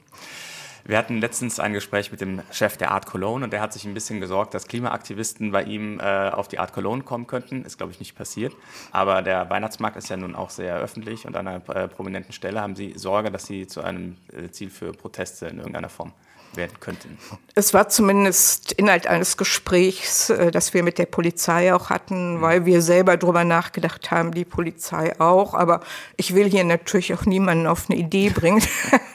Wir 0.88 0.99
hatten 0.99 1.18
letztens 1.18 1.59
ein 1.59 1.72
Gespräch 1.72 2.12
mit 2.12 2.20
dem 2.20 2.42
Chef 2.53 2.77
der 2.77 2.92
Art 2.92 3.07
Cologne 3.07 3.44
und 3.44 3.53
der 3.53 3.61
hat 3.61 3.72
sich 3.72 3.85
ein 3.85 3.94
bisschen 3.94 4.20
gesorgt, 4.20 4.55
dass 4.55 4.68
Klimaaktivisten 4.68 5.51
bei 5.51 5.64
ihm 5.64 5.99
äh, 5.99 6.31
auf 6.31 6.46
die 6.46 6.61
Art 6.61 6.72
Cologne 6.72 7.03
kommen 7.03 7.27
könnten. 7.27 7.64
Ist, 7.64 7.79
glaube 7.79 7.90
ich, 7.90 7.99
nicht 7.99 8.14
passiert. 8.14 8.55
Aber 8.92 9.20
der 9.22 9.51
Weihnachtsmarkt 9.51 9.96
ist 9.96 10.09
ja 10.11 10.16
nun 10.16 10.37
auch 10.37 10.51
sehr 10.51 10.77
öffentlich 10.77 11.27
und 11.27 11.37
an 11.37 11.49
einer 11.49 11.68
äh, 11.75 11.88
prominenten 11.88 12.33
Stelle 12.33 12.61
haben 12.61 12.77
Sie 12.77 12.92
Sorge, 12.96 13.33
dass 13.33 13.46
Sie 13.46 13.66
zu 13.66 13.83
einem 13.83 14.16
äh, 14.33 14.49
Ziel 14.51 14.70
für 14.70 14.92
Proteste 14.92 15.46
in 15.46 15.59
irgendeiner 15.59 15.88
Form 15.88 16.12
werden 16.57 16.79
könnten. 16.81 17.19
Es 17.55 17.75
war 17.75 17.88
zumindest 17.88 18.73
Inhalt 18.73 19.07
eines 19.07 19.37
Gesprächs, 19.37 20.31
äh, 20.31 20.51
das 20.51 20.75
wir 20.75 20.83
mit 20.83 20.99
der 20.99 21.07
Polizei 21.07 21.75
auch 21.75 21.90
hatten, 21.90 22.37
mhm. 22.37 22.40
weil 22.42 22.66
wir 22.66 22.83
selber 22.83 23.16
darüber 23.16 23.45
nachgedacht 23.45 24.11
haben, 24.11 24.33
die 24.33 24.45
Polizei 24.45 25.19
auch. 25.21 25.55
Aber 25.55 25.81
ich 26.16 26.35
will 26.35 26.49
hier 26.49 26.64
natürlich 26.64 27.14
auch 27.14 27.25
niemanden 27.25 27.66
auf 27.66 27.88
eine 27.88 27.99
Idee 27.99 28.31
bringen. 28.31 28.62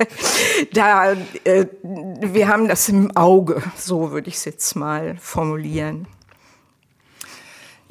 da, 0.74 1.14
äh, 1.44 1.66
wir 1.84 2.48
haben 2.48 2.68
das 2.68 2.90
im 2.90 3.16
Auge, 3.16 3.62
so 3.78 4.12
würde 4.12 4.30
ich 4.30 4.36
es 4.36 4.46
jetzt 4.46 4.76
mal 4.76 5.18
formulieren. 5.20 6.08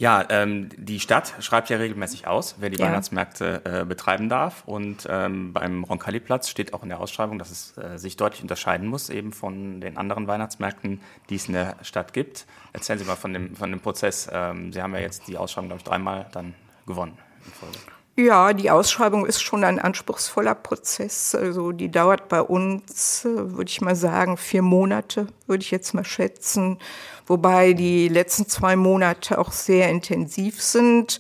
Ja, 0.01 0.25
ähm, 0.31 0.71
die 0.79 0.99
Stadt 0.99 1.35
schreibt 1.41 1.69
ja 1.69 1.77
regelmäßig 1.77 2.27
aus, 2.27 2.55
wer 2.59 2.71
die 2.71 2.79
ja. 2.79 2.87
Weihnachtsmärkte 2.87 3.61
äh, 3.67 3.85
betreiben 3.85 4.31
darf. 4.31 4.63
Und 4.65 5.07
ähm, 5.11 5.53
beim 5.53 5.85
Roncalli-Platz 5.85 6.49
steht 6.49 6.73
auch 6.73 6.83
in 6.83 6.89
der 6.89 7.01
Ausschreibung, 7.01 7.39
dass 7.39 7.51
es 7.51 7.77
äh, 7.77 7.99
sich 7.99 8.17
deutlich 8.17 8.41
unterscheiden 8.41 8.89
muss, 8.89 9.11
eben 9.11 9.31
von 9.31 9.83
den 9.83 9.99
anderen 9.99 10.27
Weihnachtsmärkten, 10.27 11.03
die 11.29 11.35
es 11.35 11.49
in 11.49 11.53
der 11.53 11.77
Stadt 11.83 12.15
gibt. 12.15 12.47
Erzählen 12.73 12.99
Sie 12.99 13.05
mal 13.05 13.17
von 13.17 13.35
dem, 13.35 13.55
von 13.55 13.71
dem 13.71 13.81
Prozess. 13.81 14.27
Ähm, 14.33 14.73
Sie 14.73 14.81
haben 14.81 14.95
ja 14.95 15.01
jetzt 15.01 15.29
die 15.29 15.37
Ausschreibung, 15.37 15.69
glaube 15.69 15.81
ich, 15.81 15.85
dreimal 15.85 16.31
dann 16.33 16.55
gewonnen 16.87 17.19
in 17.45 17.53
Folge. 17.53 17.77
Ja, 18.17 18.53
die 18.53 18.71
Ausschreibung 18.71 19.25
ist 19.25 19.41
schon 19.43 19.65
ein 19.65 19.79
anspruchsvoller 19.79 20.55
Prozess. 20.55 21.35
Also 21.35 21.73
die 21.73 21.91
dauert 21.91 22.29
bei 22.29 22.43
uns, 22.43 23.25
äh, 23.25 23.29
würde 23.57 23.71
ich 23.71 23.81
mal 23.81 23.97
sagen, 23.97 24.37
vier 24.37 24.63
Monate, 24.63 25.29
würde 25.47 25.63
ich 25.63 25.71
jetzt 25.71 25.95
mal 25.95 26.05
schätzen. 26.05 26.79
Wobei 27.27 27.73
die 27.73 28.09
letzten 28.09 28.47
zwei 28.47 28.77
Monate 28.77 29.39
auch 29.39 29.53
sehr 29.53 29.89
intensiv 29.89 30.61
sind. 30.63 31.19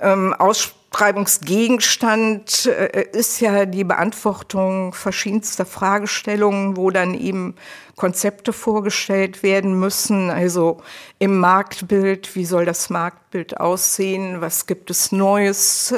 Ähm, 0.00 0.34
Aus 0.34 0.74
Ausschreibungsgegenstand 0.92 2.66
äh, 2.66 3.06
ist 3.12 3.40
ja 3.40 3.66
die 3.66 3.84
Beantwortung 3.84 4.92
verschiedenster 4.92 5.66
Fragestellungen, 5.66 6.76
wo 6.76 6.90
dann 6.90 7.14
eben 7.14 7.54
Konzepte 7.96 8.52
vorgestellt 8.52 9.42
werden 9.42 9.78
müssen. 9.78 10.30
Also 10.30 10.78
im 11.18 11.38
Marktbild, 11.38 12.34
wie 12.34 12.46
soll 12.46 12.64
das 12.64 12.88
Marktbild 12.90 13.60
aussehen? 13.60 14.40
Was 14.40 14.66
gibt 14.66 14.90
es 14.90 15.12
Neues? 15.12 15.94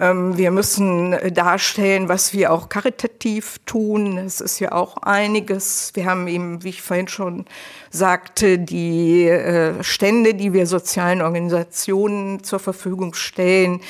Ähm, 0.00 0.38
wir 0.38 0.50
müssen 0.50 1.14
darstellen, 1.34 2.08
was 2.08 2.32
wir 2.32 2.52
auch 2.52 2.70
karitativ 2.70 3.58
tun. 3.66 4.16
Es 4.16 4.40
ist 4.40 4.58
ja 4.58 4.72
auch 4.72 4.96
einiges. 4.96 5.92
Wir 5.94 6.06
haben 6.06 6.26
eben, 6.26 6.64
wie 6.64 6.70
ich 6.70 6.80
vorhin 6.80 7.06
schon 7.06 7.44
sagte, 7.90 8.58
die 8.58 9.26
äh, 9.28 9.84
Stände, 9.84 10.34
die 10.34 10.54
wir 10.54 10.66
sozialen 10.66 11.20
Organisationen 11.20 12.42
zur 12.42 12.60
Verfügung 12.60 13.12
stellen. 13.12 13.80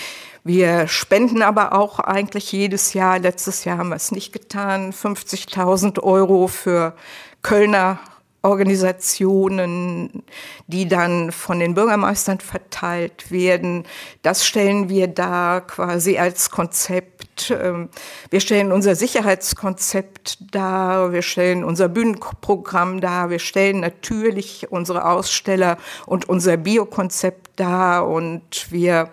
Wir 0.42 0.88
spenden 0.88 1.42
aber 1.42 1.74
auch 1.74 2.00
eigentlich 2.00 2.50
jedes 2.50 2.94
Jahr, 2.94 3.18
letztes 3.18 3.64
Jahr 3.64 3.78
haben 3.78 3.90
wir 3.90 3.96
es 3.96 4.10
nicht 4.10 4.32
getan, 4.32 4.92
50.000 4.92 6.02
Euro 6.02 6.48
für 6.48 6.94
Kölner 7.42 8.00
Organisationen, 8.42 10.22
die 10.66 10.88
dann 10.88 11.30
von 11.30 11.60
den 11.60 11.74
Bürgermeistern 11.74 12.40
verteilt 12.40 13.30
werden. 13.30 13.84
Das 14.22 14.46
stellen 14.46 14.88
wir 14.88 15.08
da 15.08 15.60
quasi 15.60 16.16
als 16.16 16.50
Konzept. 16.50 17.50
Ähm, 17.50 17.90
wir 18.30 18.40
stellen 18.40 18.72
unser 18.72 18.94
Sicherheitskonzept 18.94 20.38
dar, 20.54 21.12
wir 21.12 21.22
stellen 21.22 21.64
unser 21.64 21.88
Bühnenprogramm 21.88 23.00
dar, 23.00 23.28
wir 23.28 23.40
stellen 23.40 23.80
natürlich 23.80 24.70
unsere 24.70 25.06
Aussteller 25.06 25.76
und 26.06 26.28
unser 26.28 26.56
Biokonzept 26.56 27.50
dar 27.56 28.08
und 28.08 28.70
wir 28.70 29.10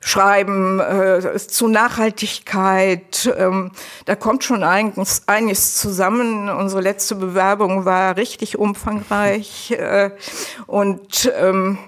schreiben 0.00 0.80
äh, 0.80 1.36
zu 1.38 1.68
Nachhaltigkeit. 1.68 3.32
Ähm, 3.36 3.72
da 4.04 4.16
kommt 4.16 4.44
schon 4.44 4.62
einiges, 4.62 5.22
einiges 5.26 5.76
zusammen. 5.76 6.48
Unsere 6.48 6.80
letzte 6.80 7.14
Bewerbung 7.14 7.84
war 7.84 8.16
richtig 8.16 8.58
umfangreich 8.58 9.72
äh, 9.72 10.10
und 10.66 11.32
ähm, 11.38 11.78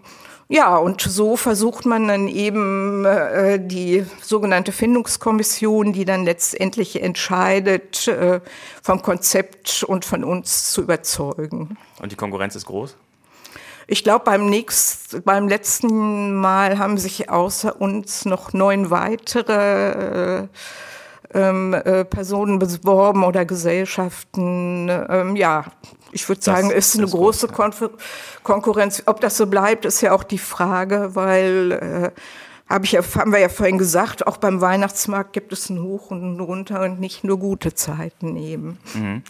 ja, 0.53 0.77
und 0.77 1.01
so 1.01 1.37
versucht 1.37 1.87
man 1.87 2.09
dann 2.09 2.27
eben 2.27 3.05
äh, 3.05 3.61
die 3.65 4.05
sogenannte 4.21 4.73
Findungskommission, 4.73 5.93
die 5.93 6.05
dann 6.05 6.25
letztendlich 6.25 7.01
entscheidet, 7.01 8.09
äh, 8.09 8.41
vom 8.83 9.01
Konzept 9.01 9.85
und 9.85 10.05
von 10.05 10.25
uns 10.25 10.73
zu 10.73 10.83
überzeugen. 10.83 11.79
Und 12.03 12.11
die 12.11 12.17
Konkurrenz 12.17 12.57
ist 12.57 12.67
groß? 12.67 12.97
Ich 13.93 14.05
glaube, 14.05 14.25
beim 14.25 14.47
nächsten, 14.47 15.21
beim 15.25 15.49
letzten 15.49 16.33
Mal 16.33 16.79
haben 16.79 16.97
sich 16.97 17.29
außer 17.29 17.81
uns 17.81 18.25
noch 18.25 18.53
neun 18.53 18.91
weitere 18.91 20.43
äh, 20.43 20.49
ähm, 21.35 21.75
äh, 21.75 22.05
Personen 22.05 22.61
beworben 22.61 23.25
oder 23.25 23.45
Gesellschaften. 23.45 24.89
Ähm, 24.89 25.35
ja, 25.35 25.65
ich 26.13 26.29
würde 26.29 26.41
sagen, 26.41 26.71
ist 26.71 26.97
eine 26.97 27.09
große 27.09 27.49
Kon 27.49 27.75
Konkurrenz. 28.45 29.03
Ob 29.07 29.21
das 29.21 29.37
so 29.37 29.49
bleibt, 29.49 29.85
ist 29.85 30.03
ja 30.03 30.13
auch 30.13 30.23
die 30.23 30.39
Frage, 30.39 31.17
weil 31.17 31.73
äh, 31.73 32.21
hab 32.71 32.85
ich 32.85 32.97
haben 32.97 33.33
wir 33.33 33.41
ja 33.41 33.49
vorhin 33.49 33.79
gesagt, 33.79 34.27
auch 34.27 34.37
beim 34.37 34.61
Weihnachtsmarkt 34.61 35.33
gibt 35.33 35.53
es 35.53 35.69
ein 35.69 35.83
Hoch 35.83 36.11
und 36.11 36.23
ein 36.23 36.41
Runter 36.41 36.83
und 36.83 37.01
nicht 37.01 37.25
nur 37.25 37.39
gute 37.39 37.75
Zeiten 37.75 38.37
eben. 38.37 38.79
Mhm. 38.95 39.23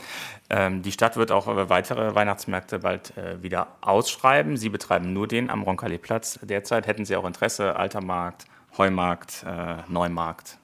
Ähm, 0.51 0.83
die 0.83 0.93
Stadt 0.93 1.17
wird 1.17 1.33
auch 1.33 1.47
weitere 1.69 2.15
Weihnachtsmärkte 2.15 2.81
bald 2.81 3.17
äh, 3.17 3.43
wieder 3.43 3.69
ausschreiben. 3.81 4.57
Sie 4.57 4.69
betreiben 4.69 5.13
nur 5.13 5.27
den 5.27 5.49
am 5.49 5.63
Roncalli-Platz 5.63 6.41
derzeit. 6.43 6.87
Hätten 6.87 7.05
Sie 7.05 7.17
auch 7.17 7.25
Interesse, 7.25 7.77
Alter 7.77 8.03
Markt, 8.03 8.45
Heumarkt, 8.77 9.45
äh, 9.47 9.77
Neumarkt? 9.89 10.60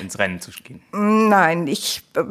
Ins 0.00 0.18
Rennen 0.18 0.40
zu 0.40 0.50
gehen? 0.50 0.82
Nein, 0.92 1.66
ich 1.66 2.02
äh, 2.16 2.22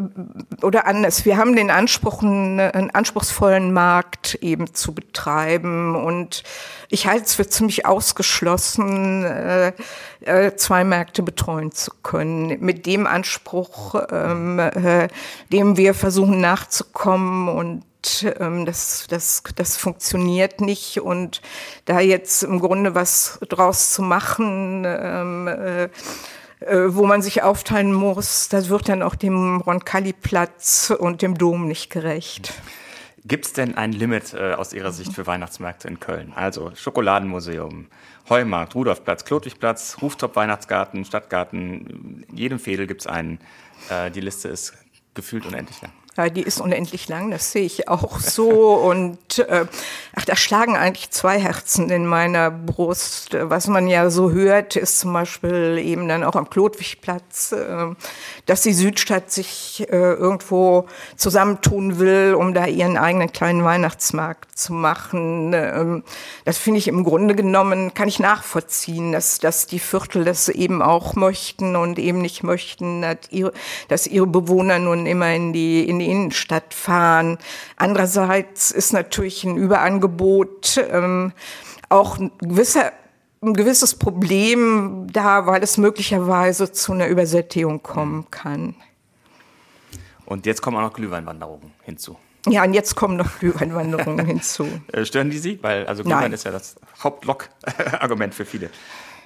oder 0.64 0.88
anders. 0.88 1.26
Wir 1.26 1.38
haben 1.38 1.56
den 1.56 1.70
Anspruch, 1.70 2.22
einen, 2.24 2.60
einen 2.60 2.92
anspruchsvollen 2.92 3.74
Markt 3.74 4.36
eben 4.42 4.74
zu 4.74 4.94
betreiben 4.94 5.96
und 5.96 6.44
ich 6.90 7.08
halte 7.08 7.26
es 7.26 7.36
für 7.36 7.48
ziemlich 7.48 7.86
ausgeschlossen, 7.86 9.24
äh, 9.24 9.74
äh, 10.22 10.56
zwei 10.56 10.84
Märkte 10.84 11.24
betreuen 11.24 11.72
zu 11.72 11.92
können. 12.04 12.60
Mit 12.60 12.86
dem 12.86 13.08
Anspruch, 13.08 13.96
ähm, 14.12 14.60
äh, 14.60 15.08
dem 15.52 15.78
wir 15.78 15.94
versuchen 15.94 16.40
nachzukommen 16.40 17.50
und 17.50 17.84
ähm, 18.40 18.66
das, 18.66 19.06
das, 19.10 19.44
das 19.56 19.78
funktioniert 19.78 20.62
nicht. 20.62 21.02
Und 21.02 21.42
da 21.86 22.00
jetzt 22.00 22.44
im 22.44 22.60
Grunde 22.60 22.96
was 22.96 23.40
draus 23.50 23.94
zu 23.94 24.02
machen, 24.02 24.84
ähm, 24.86 25.48
äh, 25.48 25.84
äh, 25.84 25.90
wo 26.88 27.06
man 27.06 27.22
sich 27.22 27.44
aufteilen 27.44 27.94
muss, 27.94 28.50
das 28.50 28.70
wird 28.70 28.90
dann 28.90 29.02
auch 29.02 29.16
dem 29.16 29.58
Roncalli-Platz 29.62 30.94
und 30.98 31.22
dem 31.22 31.38
Dom 31.38 31.68
nicht 31.68 31.90
gerecht. 31.90 32.54
Gibt 33.26 33.46
es 33.46 33.54
denn 33.54 33.76
ein 33.76 33.94
Limit 33.94 34.34
äh, 34.34 34.54
aus 34.54 34.74
Ihrer 34.74 34.92
Sicht 34.92 35.14
für 35.14 35.26
Weihnachtsmärkte 35.26 35.88
in 35.88 36.00
Köln? 36.02 36.34
Also 36.36 36.72
Schokoladenmuseum, 36.76 37.88
Heumarkt, 38.28 38.76
Rudolfplatz, 38.76 39.24
Klotwigplatz, 39.24 39.98
Rooftop-Weihnachtsgarten, 40.02 41.06
Stadtgarten, 41.06 42.26
jedem 42.34 42.60
Fädel 42.60 42.86
gibt 42.86 43.02
es 43.02 43.08
einen. 43.08 43.40
Äh, 43.90 44.12
die 44.12 44.20
Liste 44.20 44.50
ist 44.50 44.74
gefühlt 45.14 45.46
unendlich 45.46 45.82
lang. 45.82 45.92
Ja, 46.16 46.30
die 46.30 46.44
ist 46.44 46.62
unendlich 46.62 47.08
lang, 47.08 47.32
das 47.32 47.52
sehe 47.52 47.64
ich 47.64 47.88
auch 47.88 48.20
so. 48.20 48.50
Und 48.84 49.40
äh, 49.40 49.66
ach, 50.16 50.26
da 50.26 50.36
schlagen 50.36 50.78
eigentlich 50.78 51.10
zwei 51.10 51.40
Herzen 51.40 51.90
in 51.90 52.06
meiner 52.06 52.52
Brust. 52.52 53.36
Was 53.40 53.68
man 53.68 53.88
ja 53.88 54.12
so 54.12 54.32
hört, 54.32 54.76
ist 54.76 55.00
zum 55.00 55.12
Beispiel 55.12 55.80
eben 55.84 56.08
dann 56.08 56.24
auch 56.24 56.36
am 56.36 56.52
Klotwigplatz, 56.52 57.54
äh, 57.54 57.96
dass 58.46 58.62
die 58.62 58.74
Südstadt 58.74 59.32
sich 59.32 59.88
äh, 59.90 59.96
irgendwo 59.96 60.86
zusammentun 61.16 61.98
will, 61.98 62.36
um 62.38 62.54
da 62.54 62.68
ihren 62.68 62.98
eigenen 62.98 63.32
kleinen 63.32 63.64
Weihnachtsmarkt 63.64 64.56
zu 64.56 64.74
machen. 64.74 65.54
Ähm, 65.54 66.04
das 66.46 66.60
finde 66.60 66.78
ich 66.78 66.88
im 66.88 67.04
Grunde 67.04 67.34
genommen, 67.34 67.96
kann 67.96 68.08
ich 68.08 68.20
nachvollziehen, 68.20 69.14
dass, 69.14 69.40
dass 69.40 69.66
die 69.66 69.80
Viertel 69.80 70.26
das 70.26 70.48
eben 70.48 70.84
auch 70.84 71.16
möchten 71.16 71.76
und 71.76 71.98
eben 71.98 72.22
nicht 72.22 72.44
möchten, 72.44 73.02
dass 73.02 73.18
ihre, 73.32 73.52
dass 73.88 74.06
ihre 74.06 74.28
Bewohner 74.28 74.78
nun 74.78 75.08
immer 75.08 75.34
in 75.34 75.54
die, 75.54 75.88
in 75.90 75.98
die 75.98 76.03
Innenstadt 76.06 76.74
fahren. 76.74 77.38
Andererseits 77.78 78.72
ist 78.72 78.94
natürlich 78.94 79.44
ein 79.44 79.58
Überangebot 79.58 80.84
ähm, 80.92 81.34
auch 81.90 82.18
ein 82.18 82.32
gewisser 82.40 82.92
ein 83.44 83.54
gewisses 83.54 83.96
Problem 83.96 85.08
da, 85.12 85.46
weil 85.46 85.62
es 85.64 85.78
möglicherweise 85.78 86.72
zu 86.72 86.94
einer 86.94 87.08
Übersättigung 87.08 87.84
kommen 87.84 88.32
kann. 88.32 88.76
Und 90.26 90.46
jetzt 90.46 90.62
kommen 90.62 90.78
auch 90.78 90.82
noch 90.82 90.94
Glühweinwanderungen 90.94 91.74
hinzu. 91.84 92.18
Ja, 92.48 92.64
und 92.64 92.74
jetzt 92.74 92.96
kommen 92.96 93.18
noch 93.18 93.40
Glühweinwanderungen 93.40 94.26
hinzu. 94.26 94.68
Äh, 94.92 95.06
stören 95.06 95.30
die 95.30 95.38
Sie? 95.38 95.60
Weil 95.62 95.86
also 95.86 96.04
Glühwein 96.04 96.22
Nein. 96.22 96.34
ist 96.34 96.46
ja 96.46 96.52
das 96.52 96.76
Hauptlock-Argument 97.04 98.34
für 98.34 98.46
viele. 98.46 98.70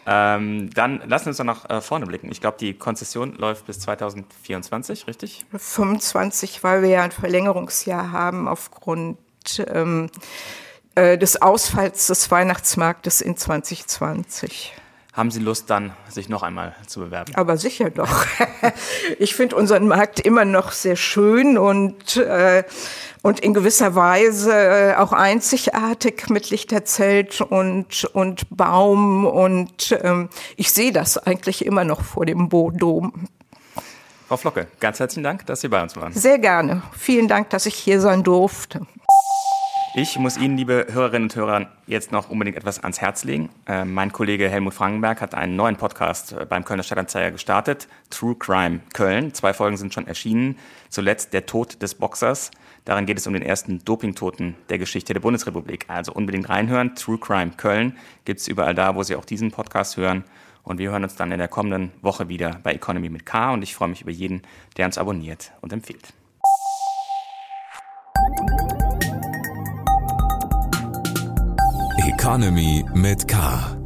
Ähm, 0.10 0.70
dann 0.74 1.02
lassen 1.06 1.26
wir 1.26 1.30
uns 1.32 1.38
doch 1.38 1.44
nach 1.44 1.70
äh, 1.70 1.82
vorne 1.82 2.06
blicken. 2.06 2.32
Ich 2.32 2.40
glaube, 2.40 2.58
die 2.58 2.74
Konzession 2.74 3.36
läuft 3.36 3.66
bis 3.66 3.82
2024, 3.82 5.06
richtig? 5.06 5.46
25, 5.52 6.64
weil 6.64 6.82
wir 6.82 6.90
ja 6.90 7.04
ein 7.04 7.12
Verlängerungsjahr 7.12 8.14
haben 8.14 8.48
aufgrund 8.48 9.18
ähm, 9.68 10.10
äh, 10.96 11.18
des 11.18 11.42
Ausfalls 11.42 12.08
des 12.08 12.32
Weihnachtsmarktes 12.32 13.20
in 13.20 13.36
2020. 13.36 14.74
Haben 15.18 15.32
Sie 15.32 15.40
Lust 15.40 15.72
dann, 15.72 15.94
sich 16.08 16.30
noch 16.30 16.44
einmal 16.44 16.76
zu 16.86 17.00
bewerben? 17.00 17.34
Aber 17.34 17.58
sicher 17.58 17.90
doch. 17.90 18.28
ich 19.18 19.34
finde 19.34 19.56
unseren 19.56 19.88
Markt 19.88 20.20
immer 20.20 20.46
noch 20.46 20.72
sehr 20.72 20.96
schön 20.96 21.58
und, 21.58 22.18
äh, 22.18 22.64
und 23.24 23.40
in 23.40 23.56
gewisser 23.56 23.96
Weise 23.96 24.54
äh, 24.54 24.96
auch 24.96 25.14
einzigartig 25.14 26.30
mit 26.30 26.52
Lichterzelt 26.52 27.42
und, 27.42 28.06
und 28.14 28.46
Baum. 28.56 29.26
Und 29.26 29.98
ähm, 30.04 30.30
ich 30.56 30.72
sehe 30.72 30.92
das 30.92 31.18
eigentlich 31.18 31.66
immer 31.66 31.84
noch 31.84 32.04
vor 32.04 32.28
dem 32.28 32.48
Bodom. 32.48 33.28
Frau 34.28 34.38
Flocke, 34.38 34.68
ganz 34.80 35.00
herzlichen 35.00 35.24
Dank, 35.24 35.48
dass 35.48 35.62
Sie 35.62 35.68
bei 35.68 35.82
uns 35.82 35.96
waren. 35.96 36.14
Sehr 36.14 36.38
gerne. 36.38 36.84
Vielen 36.96 37.28
Dank, 37.28 37.50
dass 37.50 37.66
ich 37.66 37.74
hier 37.74 38.02
sein 38.02 38.22
durfte. 38.22 38.86
Ich 39.96 40.20
muss 40.20 40.38
Ihnen, 40.38 40.58
liebe 40.58 40.88
Hörerinnen 40.92 41.30
und 41.30 41.36
Hörer, 41.36 41.68
jetzt 41.88 42.12
noch 42.12 42.30
unbedingt 42.30 42.58
etwas 42.58 42.80
ans 42.80 43.02
Herz 43.02 43.24
legen. 43.24 43.50
Äh, 43.66 43.86
mein 43.86 44.12
Kollege 44.12 44.50
Helmut 44.50 44.74
Frankenberg 44.74 45.22
hat 45.22 45.34
einen 45.34 45.56
neuen 45.56 45.76
Podcast 45.76 46.34
äh, 46.34 46.46
beim 46.46 46.66
Kölner 46.66 46.84
Stadtanzeiger 46.84 47.32
gestartet, 47.32 47.88
True 48.10 48.36
Crime 48.36 48.82
Köln. 48.94 49.34
Zwei 49.34 49.54
Folgen 49.54 49.78
sind 49.78 49.94
schon 49.94 50.06
erschienen. 50.06 50.58
Zuletzt 50.90 51.34
Der 51.34 51.46
Tod 51.46 51.82
des 51.82 51.96
Boxers. 51.96 52.52
Darin 52.86 53.06
geht 53.06 53.18
es 53.18 53.26
um 53.28 53.34
den 53.34 53.42
ersten 53.42 53.84
Dopingtoten 53.84 54.56
der 54.70 54.78
Geschichte 54.78 55.14
der 55.14 55.22
Bundesrepublik. 55.22 55.86
Also 55.88 56.12
unbedingt 56.14 56.50
reinhören. 56.50 56.94
True 56.96 57.18
Crime 57.18 57.52
Köln 57.58 57.98
gibt 58.26 58.42
es 58.42 58.48
überall 58.48 58.76
da, 58.76 58.96
wo 58.96 59.04
Sie 59.04 59.16
auch 59.16 59.26
diesen 59.26 59.52
Podcast 59.52 59.98
hören. 59.98 60.26
Und 60.64 60.80
wir 60.80 60.92
hören 60.92 61.04
uns 61.04 61.16
dann 61.16 61.32
in 61.32 61.40
der 61.40 61.48
kommenden 61.48 61.92
Woche 62.02 62.28
wieder 62.28 62.60
bei 62.62 62.74
Economy 62.74 63.10
mit 63.10 63.26
K. 63.26 63.54
Und 63.54 63.64
ich 63.64 63.74
freue 63.74 63.90
mich 63.90 64.02
über 64.02 64.12
jeden, 64.12 64.42
der 64.76 64.86
uns 64.86 64.98
abonniert 64.98 65.54
und 65.62 65.74
empfiehlt. 65.74 66.14
Economy 72.28 72.84
mit 72.94 73.26
K. 73.26 73.77